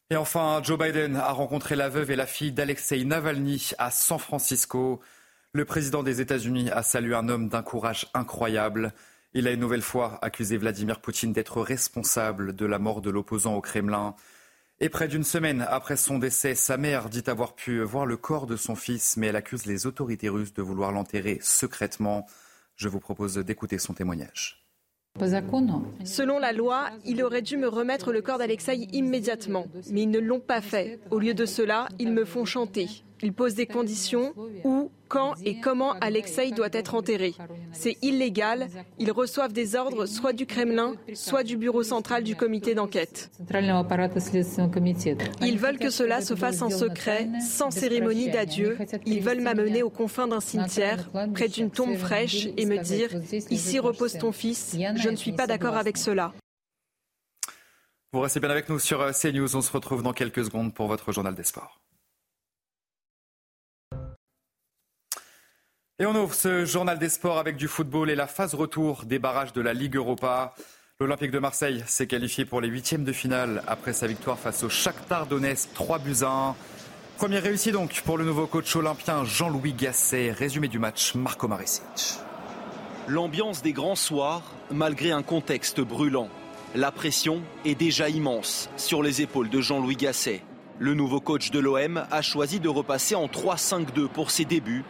Et 0.08 0.16
enfin, 0.16 0.62
Joe 0.62 0.78
Biden 0.78 1.16
a 1.16 1.32
rencontré 1.32 1.74
la 1.74 1.88
veuve 1.88 2.12
et 2.12 2.16
la 2.16 2.26
fille 2.26 2.52
d'Alexei 2.52 3.04
Navalny 3.04 3.72
à 3.78 3.90
San 3.90 4.20
Francisco. 4.20 5.00
Le 5.52 5.64
président 5.64 6.04
des 6.04 6.20
États-Unis 6.20 6.70
a 6.70 6.84
salué 6.84 7.16
un 7.16 7.28
homme 7.28 7.48
d'un 7.48 7.62
courage 7.62 8.06
incroyable. 8.14 8.94
Il 9.32 9.46
a 9.46 9.52
une 9.52 9.60
nouvelle 9.60 9.82
fois 9.82 10.18
accusé 10.22 10.56
Vladimir 10.56 11.00
Poutine 11.00 11.32
d'être 11.32 11.62
responsable 11.62 12.52
de 12.52 12.66
la 12.66 12.80
mort 12.80 13.00
de 13.00 13.10
l'opposant 13.10 13.54
au 13.54 13.60
Kremlin. 13.60 14.16
Et 14.80 14.88
près 14.88 15.06
d'une 15.06 15.22
semaine 15.22 15.64
après 15.68 15.96
son 15.96 16.18
décès, 16.18 16.56
sa 16.56 16.76
mère 16.76 17.08
dit 17.08 17.22
avoir 17.28 17.54
pu 17.54 17.80
voir 17.80 18.06
le 18.06 18.16
corps 18.16 18.48
de 18.48 18.56
son 18.56 18.74
fils, 18.74 19.16
mais 19.16 19.28
elle 19.28 19.36
accuse 19.36 19.66
les 19.66 19.86
autorités 19.86 20.28
russes 20.28 20.52
de 20.52 20.62
vouloir 20.62 20.90
l'enterrer 20.90 21.38
secrètement. 21.42 22.26
Je 22.74 22.88
vous 22.88 22.98
propose 22.98 23.36
d'écouter 23.36 23.78
son 23.78 23.94
témoignage. 23.94 24.66
Selon 26.04 26.38
la 26.40 26.52
loi, 26.52 26.90
il 27.04 27.22
aurait 27.22 27.42
dû 27.42 27.56
me 27.56 27.68
remettre 27.68 28.12
le 28.12 28.22
corps 28.22 28.38
d'Alexei 28.38 28.88
immédiatement, 28.92 29.66
mais 29.92 30.02
ils 30.02 30.10
ne 30.10 30.18
l'ont 30.18 30.40
pas 30.40 30.60
fait. 30.60 30.98
Au 31.10 31.20
lieu 31.20 31.34
de 31.34 31.46
cela, 31.46 31.88
ils 32.00 32.12
me 32.12 32.24
font 32.24 32.44
chanter. 32.44 32.88
Ils 33.22 33.32
posent 33.32 33.54
des 33.54 33.66
conditions 33.66 34.34
où, 34.64 34.90
quand 35.10 35.34
et 35.44 35.60
comment 35.60 35.92
Alexei 36.00 36.52
doit 36.52 36.70
être 36.72 36.94
enterré. 36.94 37.34
C'est 37.72 37.98
illégal. 38.00 38.68
Ils 38.98 39.10
reçoivent 39.10 39.52
des 39.52 39.76
ordres 39.76 40.06
soit 40.06 40.32
du 40.32 40.46
Kremlin, 40.46 40.94
soit 41.12 41.42
du 41.42 41.56
bureau 41.58 41.82
central 41.82 42.22
du 42.22 42.36
comité 42.36 42.74
d'enquête. 42.74 43.30
Ils 45.42 45.58
veulent 45.58 45.78
que 45.78 45.90
cela 45.90 46.22
se 46.22 46.34
fasse 46.34 46.62
en 46.62 46.70
secret, 46.70 47.28
sans 47.40 47.70
cérémonie 47.70 48.30
d'adieu. 48.30 48.78
Ils 49.04 49.20
veulent 49.20 49.42
m'amener 49.42 49.82
aux 49.82 49.90
confins 49.90 50.28
d'un 50.28 50.40
cimetière, 50.40 51.10
près 51.34 51.48
d'une 51.48 51.70
tombe 51.70 51.96
fraîche, 51.96 52.48
et 52.56 52.64
me 52.64 52.78
dire 52.78 53.10
Ici 53.50 53.78
repose 53.78 54.16
ton 54.16 54.32
fils. 54.32 54.76
Je 54.94 55.08
ne 55.10 55.16
suis 55.16 55.32
pas 55.32 55.46
d'accord 55.46 55.76
avec 55.76 55.98
cela. 55.98 56.32
Vous 58.12 58.20
restez 58.20 58.40
bien 58.40 58.50
avec 58.50 58.68
nous 58.68 58.80
sur 58.80 59.00
euh, 59.00 59.12
CNews. 59.12 59.54
On 59.54 59.60
se 59.60 59.70
retrouve 59.70 60.02
dans 60.02 60.12
quelques 60.12 60.44
secondes 60.44 60.74
pour 60.74 60.88
votre 60.88 61.12
journal 61.12 61.34
des 61.36 61.44
sports. 61.44 61.79
Et 66.00 66.06
on 66.06 66.14
ouvre 66.14 66.32
ce 66.32 66.64
journal 66.64 66.98
des 66.98 67.10
sports 67.10 67.36
avec 67.36 67.56
du 67.56 67.68
football 67.68 68.08
et 68.08 68.14
la 68.14 68.26
phase 68.26 68.54
retour 68.54 69.04
des 69.04 69.18
barrages 69.18 69.52
de 69.52 69.60
la 69.60 69.74
Ligue 69.74 69.96
Europa. 69.96 70.54
L'Olympique 70.98 71.30
de 71.30 71.38
Marseille 71.38 71.84
s'est 71.86 72.06
qualifié 72.06 72.46
pour 72.46 72.62
les 72.62 72.68
huitièmes 72.68 73.04
de 73.04 73.12
finale 73.12 73.62
après 73.66 73.92
sa 73.92 74.06
victoire 74.06 74.38
face 74.38 74.62
au 74.62 74.70
Shakhtar 74.70 75.26
Donetsk 75.26 75.74
3 75.74 75.98
buts 75.98 76.22
à 76.22 76.30
1. 76.30 76.56
Première 77.18 77.42
réussie 77.42 77.70
donc 77.70 78.00
pour 78.00 78.16
le 78.16 78.24
nouveau 78.24 78.46
coach 78.46 78.74
olympien 78.76 79.26
Jean-Louis 79.26 79.74
Gasset. 79.74 80.32
Résumé 80.32 80.68
du 80.68 80.78
match, 80.78 81.14
Marco 81.14 81.48
Maricic. 81.48 82.18
L'ambiance 83.06 83.60
des 83.60 83.74
grands 83.74 83.94
soirs, 83.94 84.54
malgré 84.70 85.10
un 85.10 85.22
contexte 85.22 85.82
brûlant. 85.82 86.30
La 86.74 86.92
pression 86.92 87.42
est 87.66 87.74
déjà 87.74 88.08
immense 88.08 88.70
sur 88.78 89.02
les 89.02 89.20
épaules 89.20 89.50
de 89.50 89.60
Jean-Louis 89.60 89.96
Gasset. 89.96 90.40
Le 90.78 90.94
nouveau 90.94 91.20
coach 91.20 91.50
de 91.50 91.58
l'OM 91.58 92.06
a 92.10 92.22
choisi 92.22 92.58
de 92.58 92.70
repasser 92.70 93.16
en 93.16 93.26
3-5-2 93.26 94.08
pour 94.08 94.30
ses 94.30 94.46
débuts 94.46 94.82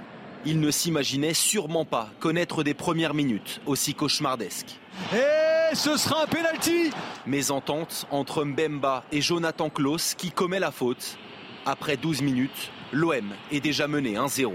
il 0.44 0.60
ne 0.60 0.70
s'imaginait 0.70 1.34
sûrement 1.34 1.84
pas 1.84 2.08
connaître 2.18 2.62
des 2.62 2.74
premières 2.74 3.14
minutes 3.14 3.60
aussi 3.66 3.94
cauchemardesques. 3.94 4.78
Et 5.14 5.74
ce 5.74 5.96
sera 5.96 6.22
un 6.22 6.26
penalty 6.26 6.90
Mésentente 7.26 8.06
entre 8.10 8.44
Mbemba 8.44 9.04
et 9.12 9.20
Jonathan 9.20 9.70
Klaus 9.70 10.14
qui 10.14 10.30
commet 10.30 10.60
la 10.60 10.70
faute. 10.70 11.18
Après 11.66 11.96
12 11.96 12.22
minutes, 12.22 12.70
l'OM 12.92 13.34
est 13.52 13.60
déjà 13.60 13.86
mené 13.86 14.14
1-0. 14.14 14.52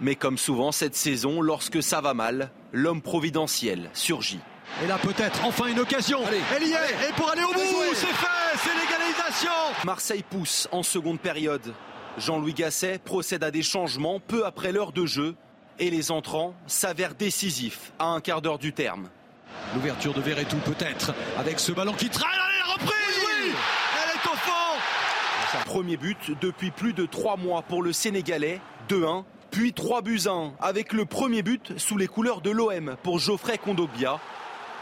Mais 0.00 0.16
comme 0.16 0.38
souvent 0.38 0.72
cette 0.72 0.96
saison, 0.96 1.40
lorsque 1.40 1.82
ça 1.82 2.00
va 2.00 2.14
mal, 2.14 2.50
l'homme 2.72 3.00
providentiel 3.00 3.90
surgit. 3.94 4.40
Et 4.82 4.88
là 4.88 4.98
peut-être 4.98 5.44
enfin 5.44 5.66
une 5.66 5.78
occasion. 5.78 6.20
Elle 6.54 6.64
y 6.64 6.72
est. 6.72 7.08
Et 7.08 7.12
pour 7.16 7.30
aller 7.30 7.44
au 7.44 7.52
bout, 7.52 7.94
c'est 7.94 8.06
fait, 8.06 8.26
c'est 8.56 8.74
l'égalisation. 8.74 9.50
Marseille 9.84 10.24
pousse 10.28 10.68
en 10.72 10.82
seconde 10.82 11.20
période. 11.20 11.72
Jean-Louis 12.18 12.54
Gasset 12.54 12.98
procède 12.98 13.42
à 13.42 13.50
des 13.50 13.62
changements 13.62 14.20
peu 14.20 14.46
après 14.46 14.72
l'heure 14.72 14.92
de 14.92 15.04
jeu 15.04 15.34
et 15.78 15.90
les 15.90 16.10
entrants 16.10 16.54
s'avèrent 16.66 17.14
décisifs 17.14 17.92
à 17.98 18.06
un 18.06 18.20
quart 18.20 18.40
d'heure 18.40 18.58
du 18.58 18.72
terme. 18.72 19.08
L'ouverture 19.74 20.14
de 20.14 20.20
Verretou 20.20 20.56
peut-être 20.58 21.12
avec 21.36 21.58
ce 21.58 21.72
ballon 21.72 21.92
qui 21.92 22.08
traîne. 22.08 22.28
Allez, 22.30 22.58
la 22.66 22.72
reprise 22.74 23.24
oui, 23.26 23.52
Elle 23.52 24.10
est 24.20 24.26
au 24.26 24.36
fond 24.36 25.64
Premier 25.66 25.96
but 25.96 26.32
depuis 26.40 26.70
plus 26.70 26.92
de 26.92 27.06
trois 27.06 27.36
mois 27.36 27.62
pour 27.62 27.82
le 27.82 27.92
Sénégalais, 27.92 28.60
2-1, 28.88 29.24
puis 29.50 29.72
3 29.72 30.02
buts 30.02 30.20
1 30.26 30.52
avec 30.60 30.92
le 30.92 31.04
premier 31.04 31.42
but 31.42 31.78
sous 31.78 31.96
les 31.96 32.06
couleurs 32.08 32.40
de 32.40 32.50
l'OM 32.50 32.96
pour 33.02 33.18
Geoffrey 33.18 33.58
Kondogbia. 33.58 34.20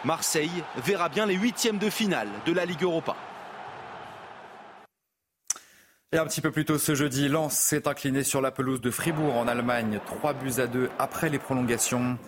Marseille 0.04 0.50
verra 0.84 1.08
bien 1.08 1.26
les 1.26 1.34
huitièmes 1.34 1.78
de 1.78 1.88
finale 1.88 2.28
de 2.46 2.52
la 2.52 2.64
Ligue 2.64 2.82
Europa. 2.82 3.16
Et 6.14 6.18
un 6.18 6.26
petit 6.26 6.42
peu 6.42 6.50
plus 6.50 6.66
tôt 6.66 6.76
ce 6.76 6.94
jeudi, 6.94 7.28
Lens 7.28 7.54
s'est 7.54 7.88
incliné 7.88 8.22
sur 8.22 8.42
la 8.42 8.50
pelouse 8.50 8.82
de 8.82 8.90
Fribourg 8.90 9.34
en 9.34 9.48
Allemagne, 9.48 9.98
3 10.04 10.34
buts 10.34 10.52
à 10.58 10.66
2 10.66 10.90
après 10.98 11.30
les 11.30 11.38
prolongations. 11.38 12.18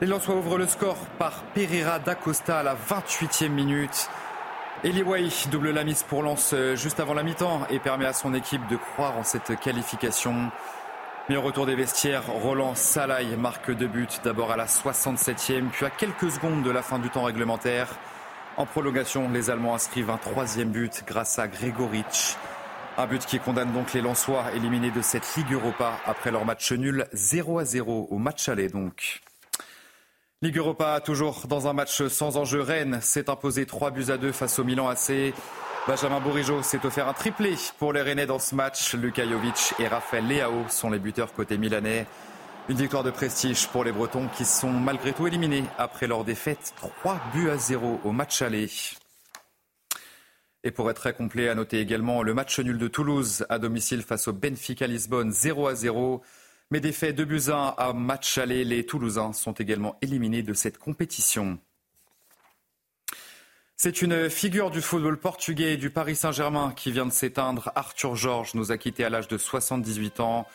Les 0.00 0.06
Lensois 0.06 0.36
ouvrent 0.36 0.56
le 0.56 0.68
score 0.68 0.96
par 1.18 1.42
Pereira 1.52 1.98
d'Acosta 1.98 2.60
à 2.60 2.62
la 2.62 2.76
28e 2.76 3.48
minute. 3.48 4.08
Eliway 4.84 5.30
double 5.50 5.72
la 5.72 5.82
mise 5.82 6.04
pour 6.04 6.22
Lens 6.22 6.52
euh, 6.54 6.76
juste 6.76 7.00
avant 7.00 7.14
la 7.14 7.24
mi-temps 7.24 7.66
et 7.70 7.80
permet 7.80 8.06
à 8.06 8.12
son 8.12 8.34
équipe 8.34 8.64
de 8.68 8.76
croire 8.76 9.18
en 9.18 9.24
cette 9.24 9.58
qualification. 9.58 10.52
Mais 11.28 11.36
au 11.36 11.42
retour 11.42 11.66
des 11.66 11.74
vestiaires, 11.74 12.28
Roland 12.28 12.76
Salaï 12.76 13.36
marque 13.36 13.72
deux 13.72 13.88
buts, 13.88 14.06
d'abord 14.22 14.52
à 14.52 14.56
la 14.56 14.66
67e, 14.66 15.70
puis 15.70 15.84
à 15.84 15.90
quelques 15.90 16.30
secondes 16.30 16.62
de 16.62 16.70
la 16.70 16.82
fin 16.82 17.00
du 17.00 17.10
temps 17.10 17.24
réglementaire. 17.24 17.88
En 18.56 18.64
prolongation, 18.64 19.28
les 19.28 19.50
Allemands 19.50 19.74
inscrivent 19.74 20.10
un 20.10 20.18
troisième 20.18 20.70
but 20.70 21.02
grâce 21.04 21.40
à 21.40 21.48
Gregoric. 21.48 22.36
Un 23.00 23.06
but 23.06 23.24
qui 23.24 23.38
condamne 23.38 23.72
donc 23.72 23.92
les 23.92 24.00
Lensois 24.00 24.46
éliminés 24.56 24.90
de 24.90 25.02
cette 25.02 25.36
Ligue 25.36 25.52
Europa 25.52 26.00
après 26.04 26.32
leur 26.32 26.44
match 26.44 26.72
nul 26.72 27.06
0 27.12 27.60
à 27.60 27.64
0 27.64 28.08
au 28.10 28.18
match 28.18 28.48
aller 28.48 28.68
donc. 28.68 29.20
Ligue 30.42 30.56
Europa, 30.56 31.00
toujours 31.00 31.46
dans 31.46 31.68
un 31.68 31.72
match 31.72 32.08
sans 32.08 32.36
enjeu, 32.36 32.60
Rennes 32.60 32.98
s'est 33.00 33.30
imposé 33.30 33.66
3 33.66 33.92
buts 33.92 34.06
à 34.08 34.16
2 34.16 34.32
face 34.32 34.58
au 34.58 34.64
Milan 34.64 34.88
AC. 34.88 35.32
Benjamin 35.86 36.18
Bourigeau 36.18 36.64
s'est 36.64 36.84
offert 36.84 37.06
un 37.06 37.12
triplé 37.12 37.54
pour 37.78 37.92
les 37.92 38.02
Rennais 38.02 38.26
dans 38.26 38.40
ce 38.40 38.56
match. 38.56 38.92
Luka 38.94 39.24
Jovic 39.24 39.74
et 39.78 39.86
Raphaël 39.86 40.26
Leao 40.26 40.64
sont 40.68 40.90
les 40.90 40.98
buteurs 40.98 41.32
côté 41.32 41.56
milanais. 41.56 42.04
Une 42.68 42.78
victoire 42.78 43.04
de 43.04 43.12
prestige 43.12 43.68
pour 43.68 43.84
les 43.84 43.92
Bretons 43.92 44.26
qui 44.36 44.44
sont 44.44 44.72
malgré 44.72 45.12
tout 45.12 45.28
éliminés 45.28 45.64
après 45.78 46.08
leur 46.08 46.24
défaite 46.24 46.74
3 47.02 47.20
buts 47.32 47.48
à 47.48 47.58
0 47.58 48.00
au 48.02 48.10
match 48.10 48.42
aller. 48.42 48.68
Et 50.68 50.70
pour 50.70 50.90
être 50.90 51.00
très 51.00 51.14
complet, 51.14 51.48
à 51.48 51.54
noter 51.54 51.80
également 51.80 52.22
le 52.22 52.34
match 52.34 52.60
nul 52.60 52.76
de 52.76 52.88
Toulouse 52.88 53.46
à 53.48 53.58
domicile 53.58 54.02
face 54.02 54.28
au 54.28 54.34
Benfica 54.34 54.86
Lisbonne 54.86 55.32
0 55.32 55.66
à 55.66 55.74
0. 55.74 56.20
Mais 56.70 56.80
des 56.80 56.92
faits 56.92 57.16
de 57.16 57.24
buts 57.24 57.48
à 57.48 57.94
match 57.94 58.36
aller, 58.36 58.64
les 58.64 58.84
Toulousains 58.84 59.32
sont 59.32 59.52
également 59.52 59.96
éliminés 60.02 60.42
de 60.42 60.52
cette 60.52 60.76
compétition. 60.76 61.58
C'est 63.78 64.02
une 64.02 64.28
figure 64.28 64.70
du 64.70 64.82
football 64.82 65.16
portugais 65.16 65.78
du 65.78 65.88
Paris 65.88 66.16
Saint-Germain 66.16 66.74
qui 66.76 66.92
vient 66.92 67.06
de 67.06 67.12
s'éteindre. 67.12 67.72
Arthur 67.74 68.14
Georges 68.14 68.52
nous 68.52 68.70
a 68.70 68.76
quittés 68.76 69.06
à 69.06 69.08
l'âge 69.08 69.28
de 69.28 69.38
78 69.38 70.20
ans. 70.20 70.46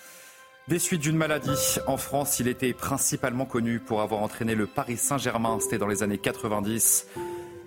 Des 0.67 0.77
suites 0.77 1.01
d'une 1.01 1.17
maladie, 1.17 1.79
en 1.87 1.97
France, 1.97 2.39
il 2.39 2.47
était 2.47 2.73
principalement 2.73 3.47
connu 3.47 3.79
pour 3.79 4.03
avoir 4.03 4.21
entraîné 4.21 4.53
le 4.53 4.67
Paris 4.67 4.97
Saint-Germain, 4.97 5.57
c'était 5.59 5.79
dans 5.79 5.87
les 5.87 6.03
années 6.03 6.19
90. 6.19 7.07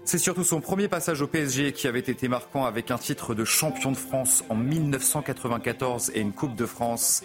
C'est 0.06 0.18
surtout 0.18 0.44
son 0.44 0.60
premier 0.60 0.86
passage 0.86 1.20
au 1.20 1.26
PSG 1.26 1.72
qui 1.72 1.88
avait 1.88 1.98
été 1.98 2.28
marquant 2.28 2.64
avec 2.64 2.92
un 2.92 2.96
titre 2.96 3.34
de 3.34 3.44
champion 3.44 3.90
de 3.90 3.96
France 3.96 4.44
en 4.48 4.54
1994 4.54 6.12
et 6.14 6.20
une 6.20 6.32
Coupe 6.32 6.54
de 6.54 6.64
France. 6.64 7.24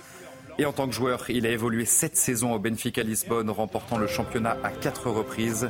Et 0.57 0.65
en 0.65 0.73
tant 0.73 0.87
que 0.87 0.91
joueur, 0.91 1.29
il 1.29 1.45
a 1.45 1.51
évolué 1.51 1.85
sept 1.85 2.17
saisons 2.17 2.55
au 2.55 2.57
Benfica 2.57 3.03
Lisbonne, 3.03 3.51
remportant 3.51 3.99
le 3.99 4.07
championnat 4.07 4.57
à 4.63 4.71
quatre 4.71 5.11
reprises. 5.11 5.69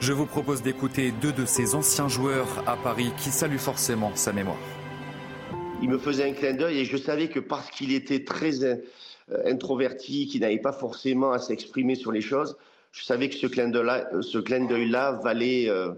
Je 0.00 0.12
vous 0.12 0.26
propose 0.26 0.62
d'écouter 0.62 1.12
deux 1.22 1.30
de 1.30 1.46
ses 1.46 1.76
anciens 1.76 2.08
joueurs 2.08 2.64
à 2.66 2.76
Paris 2.76 3.12
qui 3.18 3.30
saluent 3.30 3.56
forcément 3.56 4.10
sa 4.16 4.32
mémoire. 4.32 4.58
Il 5.80 5.90
me 5.90 5.98
faisait 5.98 6.28
un 6.28 6.32
clin 6.32 6.54
d'œil 6.54 6.80
et 6.80 6.84
je 6.84 6.96
savais 6.96 7.28
que 7.28 7.38
parce 7.38 7.70
qu'il 7.70 7.92
était 7.92 8.24
très 8.24 8.64
euh, 8.64 8.78
introverti, 9.44 10.26
qu'il 10.26 10.40
n'avait 10.40 10.58
pas 10.58 10.72
forcément 10.72 11.30
à 11.30 11.38
s'exprimer 11.38 11.94
sur 11.94 12.10
les 12.10 12.20
choses, 12.20 12.56
je 12.90 13.04
savais 13.04 13.28
que 13.28 13.36
ce 13.36 13.46
clin 13.46 13.68
d'œil-là 13.68 15.20
valait 15.22 15.68
euh, 15.68 15.92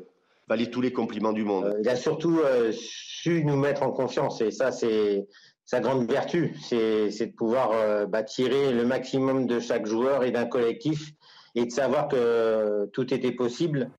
valait 0.48 0.70
tous 0.70 0.80
les 0.80 0.92
compliments 0.92 1.32
du 1.32 1.44
monde. 1.44 1.66
Euh, 1.66 1.80
il 1.82 1.88
a 1.88 1.96
surtout 1.96 2.40
euh, 2.40 2.72
su 2.72 3.44
nous 3.44 3.56
mettre 3.56 3.82
en 3.82 3.90
confiance 3.90 4.40
et 4.40 4.50
ça, 4.50 4.72
c'est 4.72 5.26
sa 5.64 5.80
grande 5.80 6.10
vertu, 6.10 6.54
c'est 6.60 7.08
de 7.08 7.32
pouvoir 7.32 7.70
euh, 7.72 8.04
bah, 8.04 8.22
tirer 8.22 8.72
le 8.72 8.84
maximum 8.84 9.46
de 9.46 9.60
chaque 9.60 9.86
joueur 9.86 10.22
et 10.24 10.30
d'un 10.30 10.44
collectif 10.44 11.12
et 11.54 11.64
de 11.64 11.70
savoir 11.70 12.08
que 12.08 12.86
tout 12.92 13.14
était 13.14 13.32
possible. 13.32 13.90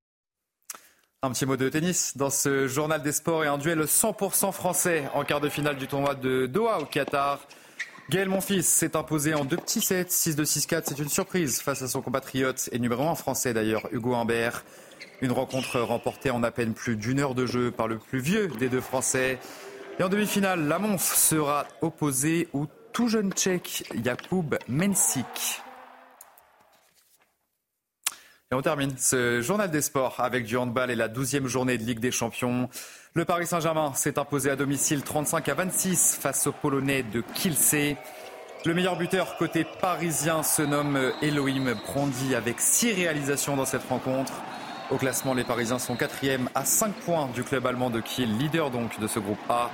Un 1.22 1.30
petit 1.32 1.46
mot 1.46 1.56
de 1.56 1.68
tennis 1.68 2.16
dans 2.16 2.30
ce 2.30 2.68
journal 2.68 3.02
des 3.02 3.10
sports 3.10 3.42
et 3.42 3.48
un 3.48 3.58
duel 3.58 3.80
100% 3.80 4.52
français 4.52 5.04
en 5.14 5.24
quart 5.24 5.40
de 5.40 5.48
finale 5.48 5.76
du 5.76 5.88
tournoi 5.88 6.14
de 6.14 6.46
Doha 6.46 6.78
au 6.78 6.84
Qatar. 6.84 7.40
Gaël 8.10 8.28
Monfils 8.28 8.62
s'est 8.62 8.94
imposé 8.94 9.34
en 9.34 9.44
deux 9.44 9.56
petits 9.56 9.80
sets, 9.80 10.04
6-2, 10.04 10.44
6-4. 10.44 10.82
C'est 10.86 10.98
une 11.00 11.08
surprise 11.08 11.60
face 11.60 11.82
à 11.82 11.88
son 11.88 12.02
compatriote 12.02 12.68
et 12.70 12.78
numéro 12.78 13.02
1 13.02 13.16
français 13.16 13.52
d'ailleurs, 13.52 13.88
Hugo 13.90 14.14
Humbert. 14.14 14.64
Une 15.22 15.32
rencontre 15.32 15.80
remportée 15.80 16.30
en 16.30 16.42
à 16.42 16.50
peine 16.50 16.74
plus 16.74 16.96
d'une 16.96 17.20
heure 17.20 17.34
de 17.34 17.46
jeu 17.46 17.70
par 17.70 17.88
le 17.88 17.98
plus 17.98 18.18
vieux 18.18 18.48
des 18.58 18.68
deux 18.68 18.82
Français. 18.82 19.38
Et 19.98 20.02
en 20.02 20.10
demi-finale, 20.10 20.68
la 20.68 20.78
Monf 20.78 21.14
sera 21.14 21.66
opposée 21.80 22.48
au 22.52 22.66
tout 22.92 23.08
jeune 23.08 23.32
Tchèque 23.32 23.84
Jakub 24.04 24.56
Mensik. 24.68 25.62
Et 28.52 28.54
on 28.54 28.60
termine 28.62 28.92
ce 28.98 29.40
journal 29.40 29.70
des 29.70 29.80
sports 29.80 30.20
avec 30.20 30.44
du 30.44 30.56
handball 30.56 30.90
et 30.90 30.94
la 30.94 31.08
douzième 31.08 31.46
journée 31.46 31.78
de 31.78 31.82
Ligue 31.82 31.98
des 31.98 32.12
Champions. 32.12 32.68
Le 33.14 33.24
Paris 33.24 33.46
Saint-Germain 33.46 33.92
s'est 33.94 34.18
imposé 34.18 34.50
à 34.50 34.56
domicile 34.56 35.02
35 35.02 35.48
à 35.48 35.54
26 35.54 36.18
face 36.20 36.46
aux 36.46 36.52
Polonais 36.52 37.02
de 37.02 37.22
Kielce. 37.34 37.96
Le 38.66 38.74
meilleur 38.74 38.96
buteur 38.96 39.36
côté 39.38 39.66
parisien 39.80 40.42
se 40.42 40.60
nomme 40.60 41.12
Elohim 41.22 41.74
Brondi 41.86 42.34
avec 42.34 42.60
six 42.60 42.92
réalisations 42.92 43.56
dans 43.56 43.64
cette 43.64 43.88
rencontre. 43.88 44.32
Au 44.88 44.98
classement, 44.98 45.34
les 45.34 45.42
Parisiens 45.42 45.80
sont 45.80 45.96
quatrième 45.96 46.48
à 46.54 46.64
5 46.64 46.94
points 46.94 47.28
du 47.34 47.42
club 47.42 47.66
allemand 47.66 47.90
de 47.90 48.00
Kiel, 48.00 48.38
leader 48.38 48.70
donc 48.70 49.00
de 49.00 49.08
ce 49.08 49.18
groupe 49.18 49.40
A. 49.48 49.68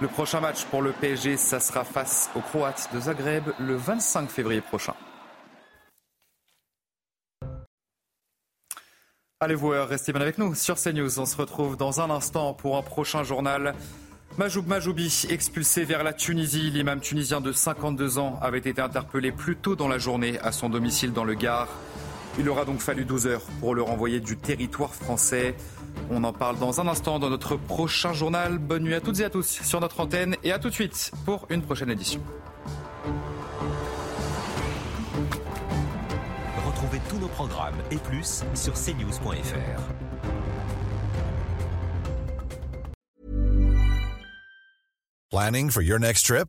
Le 0.00 0.08
prochain 0.08 0.40
match 0.40 0.64
pour 0.64 0.82
le 0.82 0.90
PSG, 0.90 1.36
ça 1.36 1.60
sera 1.60 1.84
face 1.84 2.30
aux 2.34 2.40
Croates 2.40 2.88
de 2.92 2.98
Zagreb 2.98 3.44
le 3.60 3.76
25 3.76 4.28
février 4.28 4.60
prochain. 4.60 4.94
Allez 9.38 9.54
vous 9.54 9.68
restez 9.68 10.12
bien 10.12 10.20
avec 10.20 10.36
nous 10.36 10.56
sur 10.56 10.74
CNews. 10.74 11.20
On 11.20 11.26
se 11.26 11.36
retrouve 11.36 11.76
dans 11.76 12.00
un 12.00 12.10
instant 12.10 12.52
pour 12.52 12.76
un 12.76 12.82
prochain 12.82 13.22
journal. 13.22 13.74
Majoub 14.36 14.66
Majoubi, 14.66 15.26
expulsé 15.30 15.84
vers 15.84 16.02
la 16.02 16.12
Tunisie, 16.12 16.70
l'imam 16.70 17.00
tunisien 17.00 17.40
de 17.40 17.52
52 17.52 18.18
ans 18.18 18.38
avait 18.42 18.58
été 18.58 18.80
interpellé 18.80 19.30
plus 19.30 19.56
tôt 19.56 19.76
dans 19.76 19.88
la 19.88 19.98
journée 19.98 20.40
à 20.40 20.50
son 20.50 20.68
domicile 20.68 21.12
dans 21.12 21.24
le 21.24 21.34
Gard. 21.34 21.68
Il 22.40 22.48
aura 22.48 22.64
donc 22.64 22.80
fallu 22.80 23.04
12 23.04 23.26
heures 23.26 23.42
pour 23.60 23.74
le 23.74 23.82
renvoyer 23.82 24.18
du 24.18 24.38
territoire 24.38 24.94
français. 24.94 25.54
On 26.10 26.24
en 26.24 26.32
parle 26.32 26.58
dans 26.58 26.80
un 26.80 26.88
instant 26.88 27.18
dans 27.18 27.28
notre 27.28 27.56
prochain 27.56 28.14
journal. 28.14 28.56
Bonne 28.56 28.84
nuit 28.84 28.94
à 28.94 29.02
toutes 29.02 29.20
et 29.20 29.24
à 29.24 29.28
tous 29.28 29.60
sur 29.62 29.78
notre 29.78 30.00
antenne 30.00 30.36
et 30.42 30.50
à 30.50 30.58
tout 30.58 30.70
de 30.70 30.74
suite 30.74 31.12
pour 31.26 31.46
une 31.50 31.60
prochaine 31.60 31.90
édition. 31.90 32.22
Retrouvez 36.66 37.00
tous 37.10 37.18
nos 37.18 37.28
programmes 37.28 37.76
et 37.90 37.96
plus 37.96 38.42
sur 38.54 38.72
cnews.fr. 38.72 39.82
Planning 45.30 45.68
for 45.68 45.82
your 45.82 45.98
next 45.98 46.24
trip? 46.24 46.48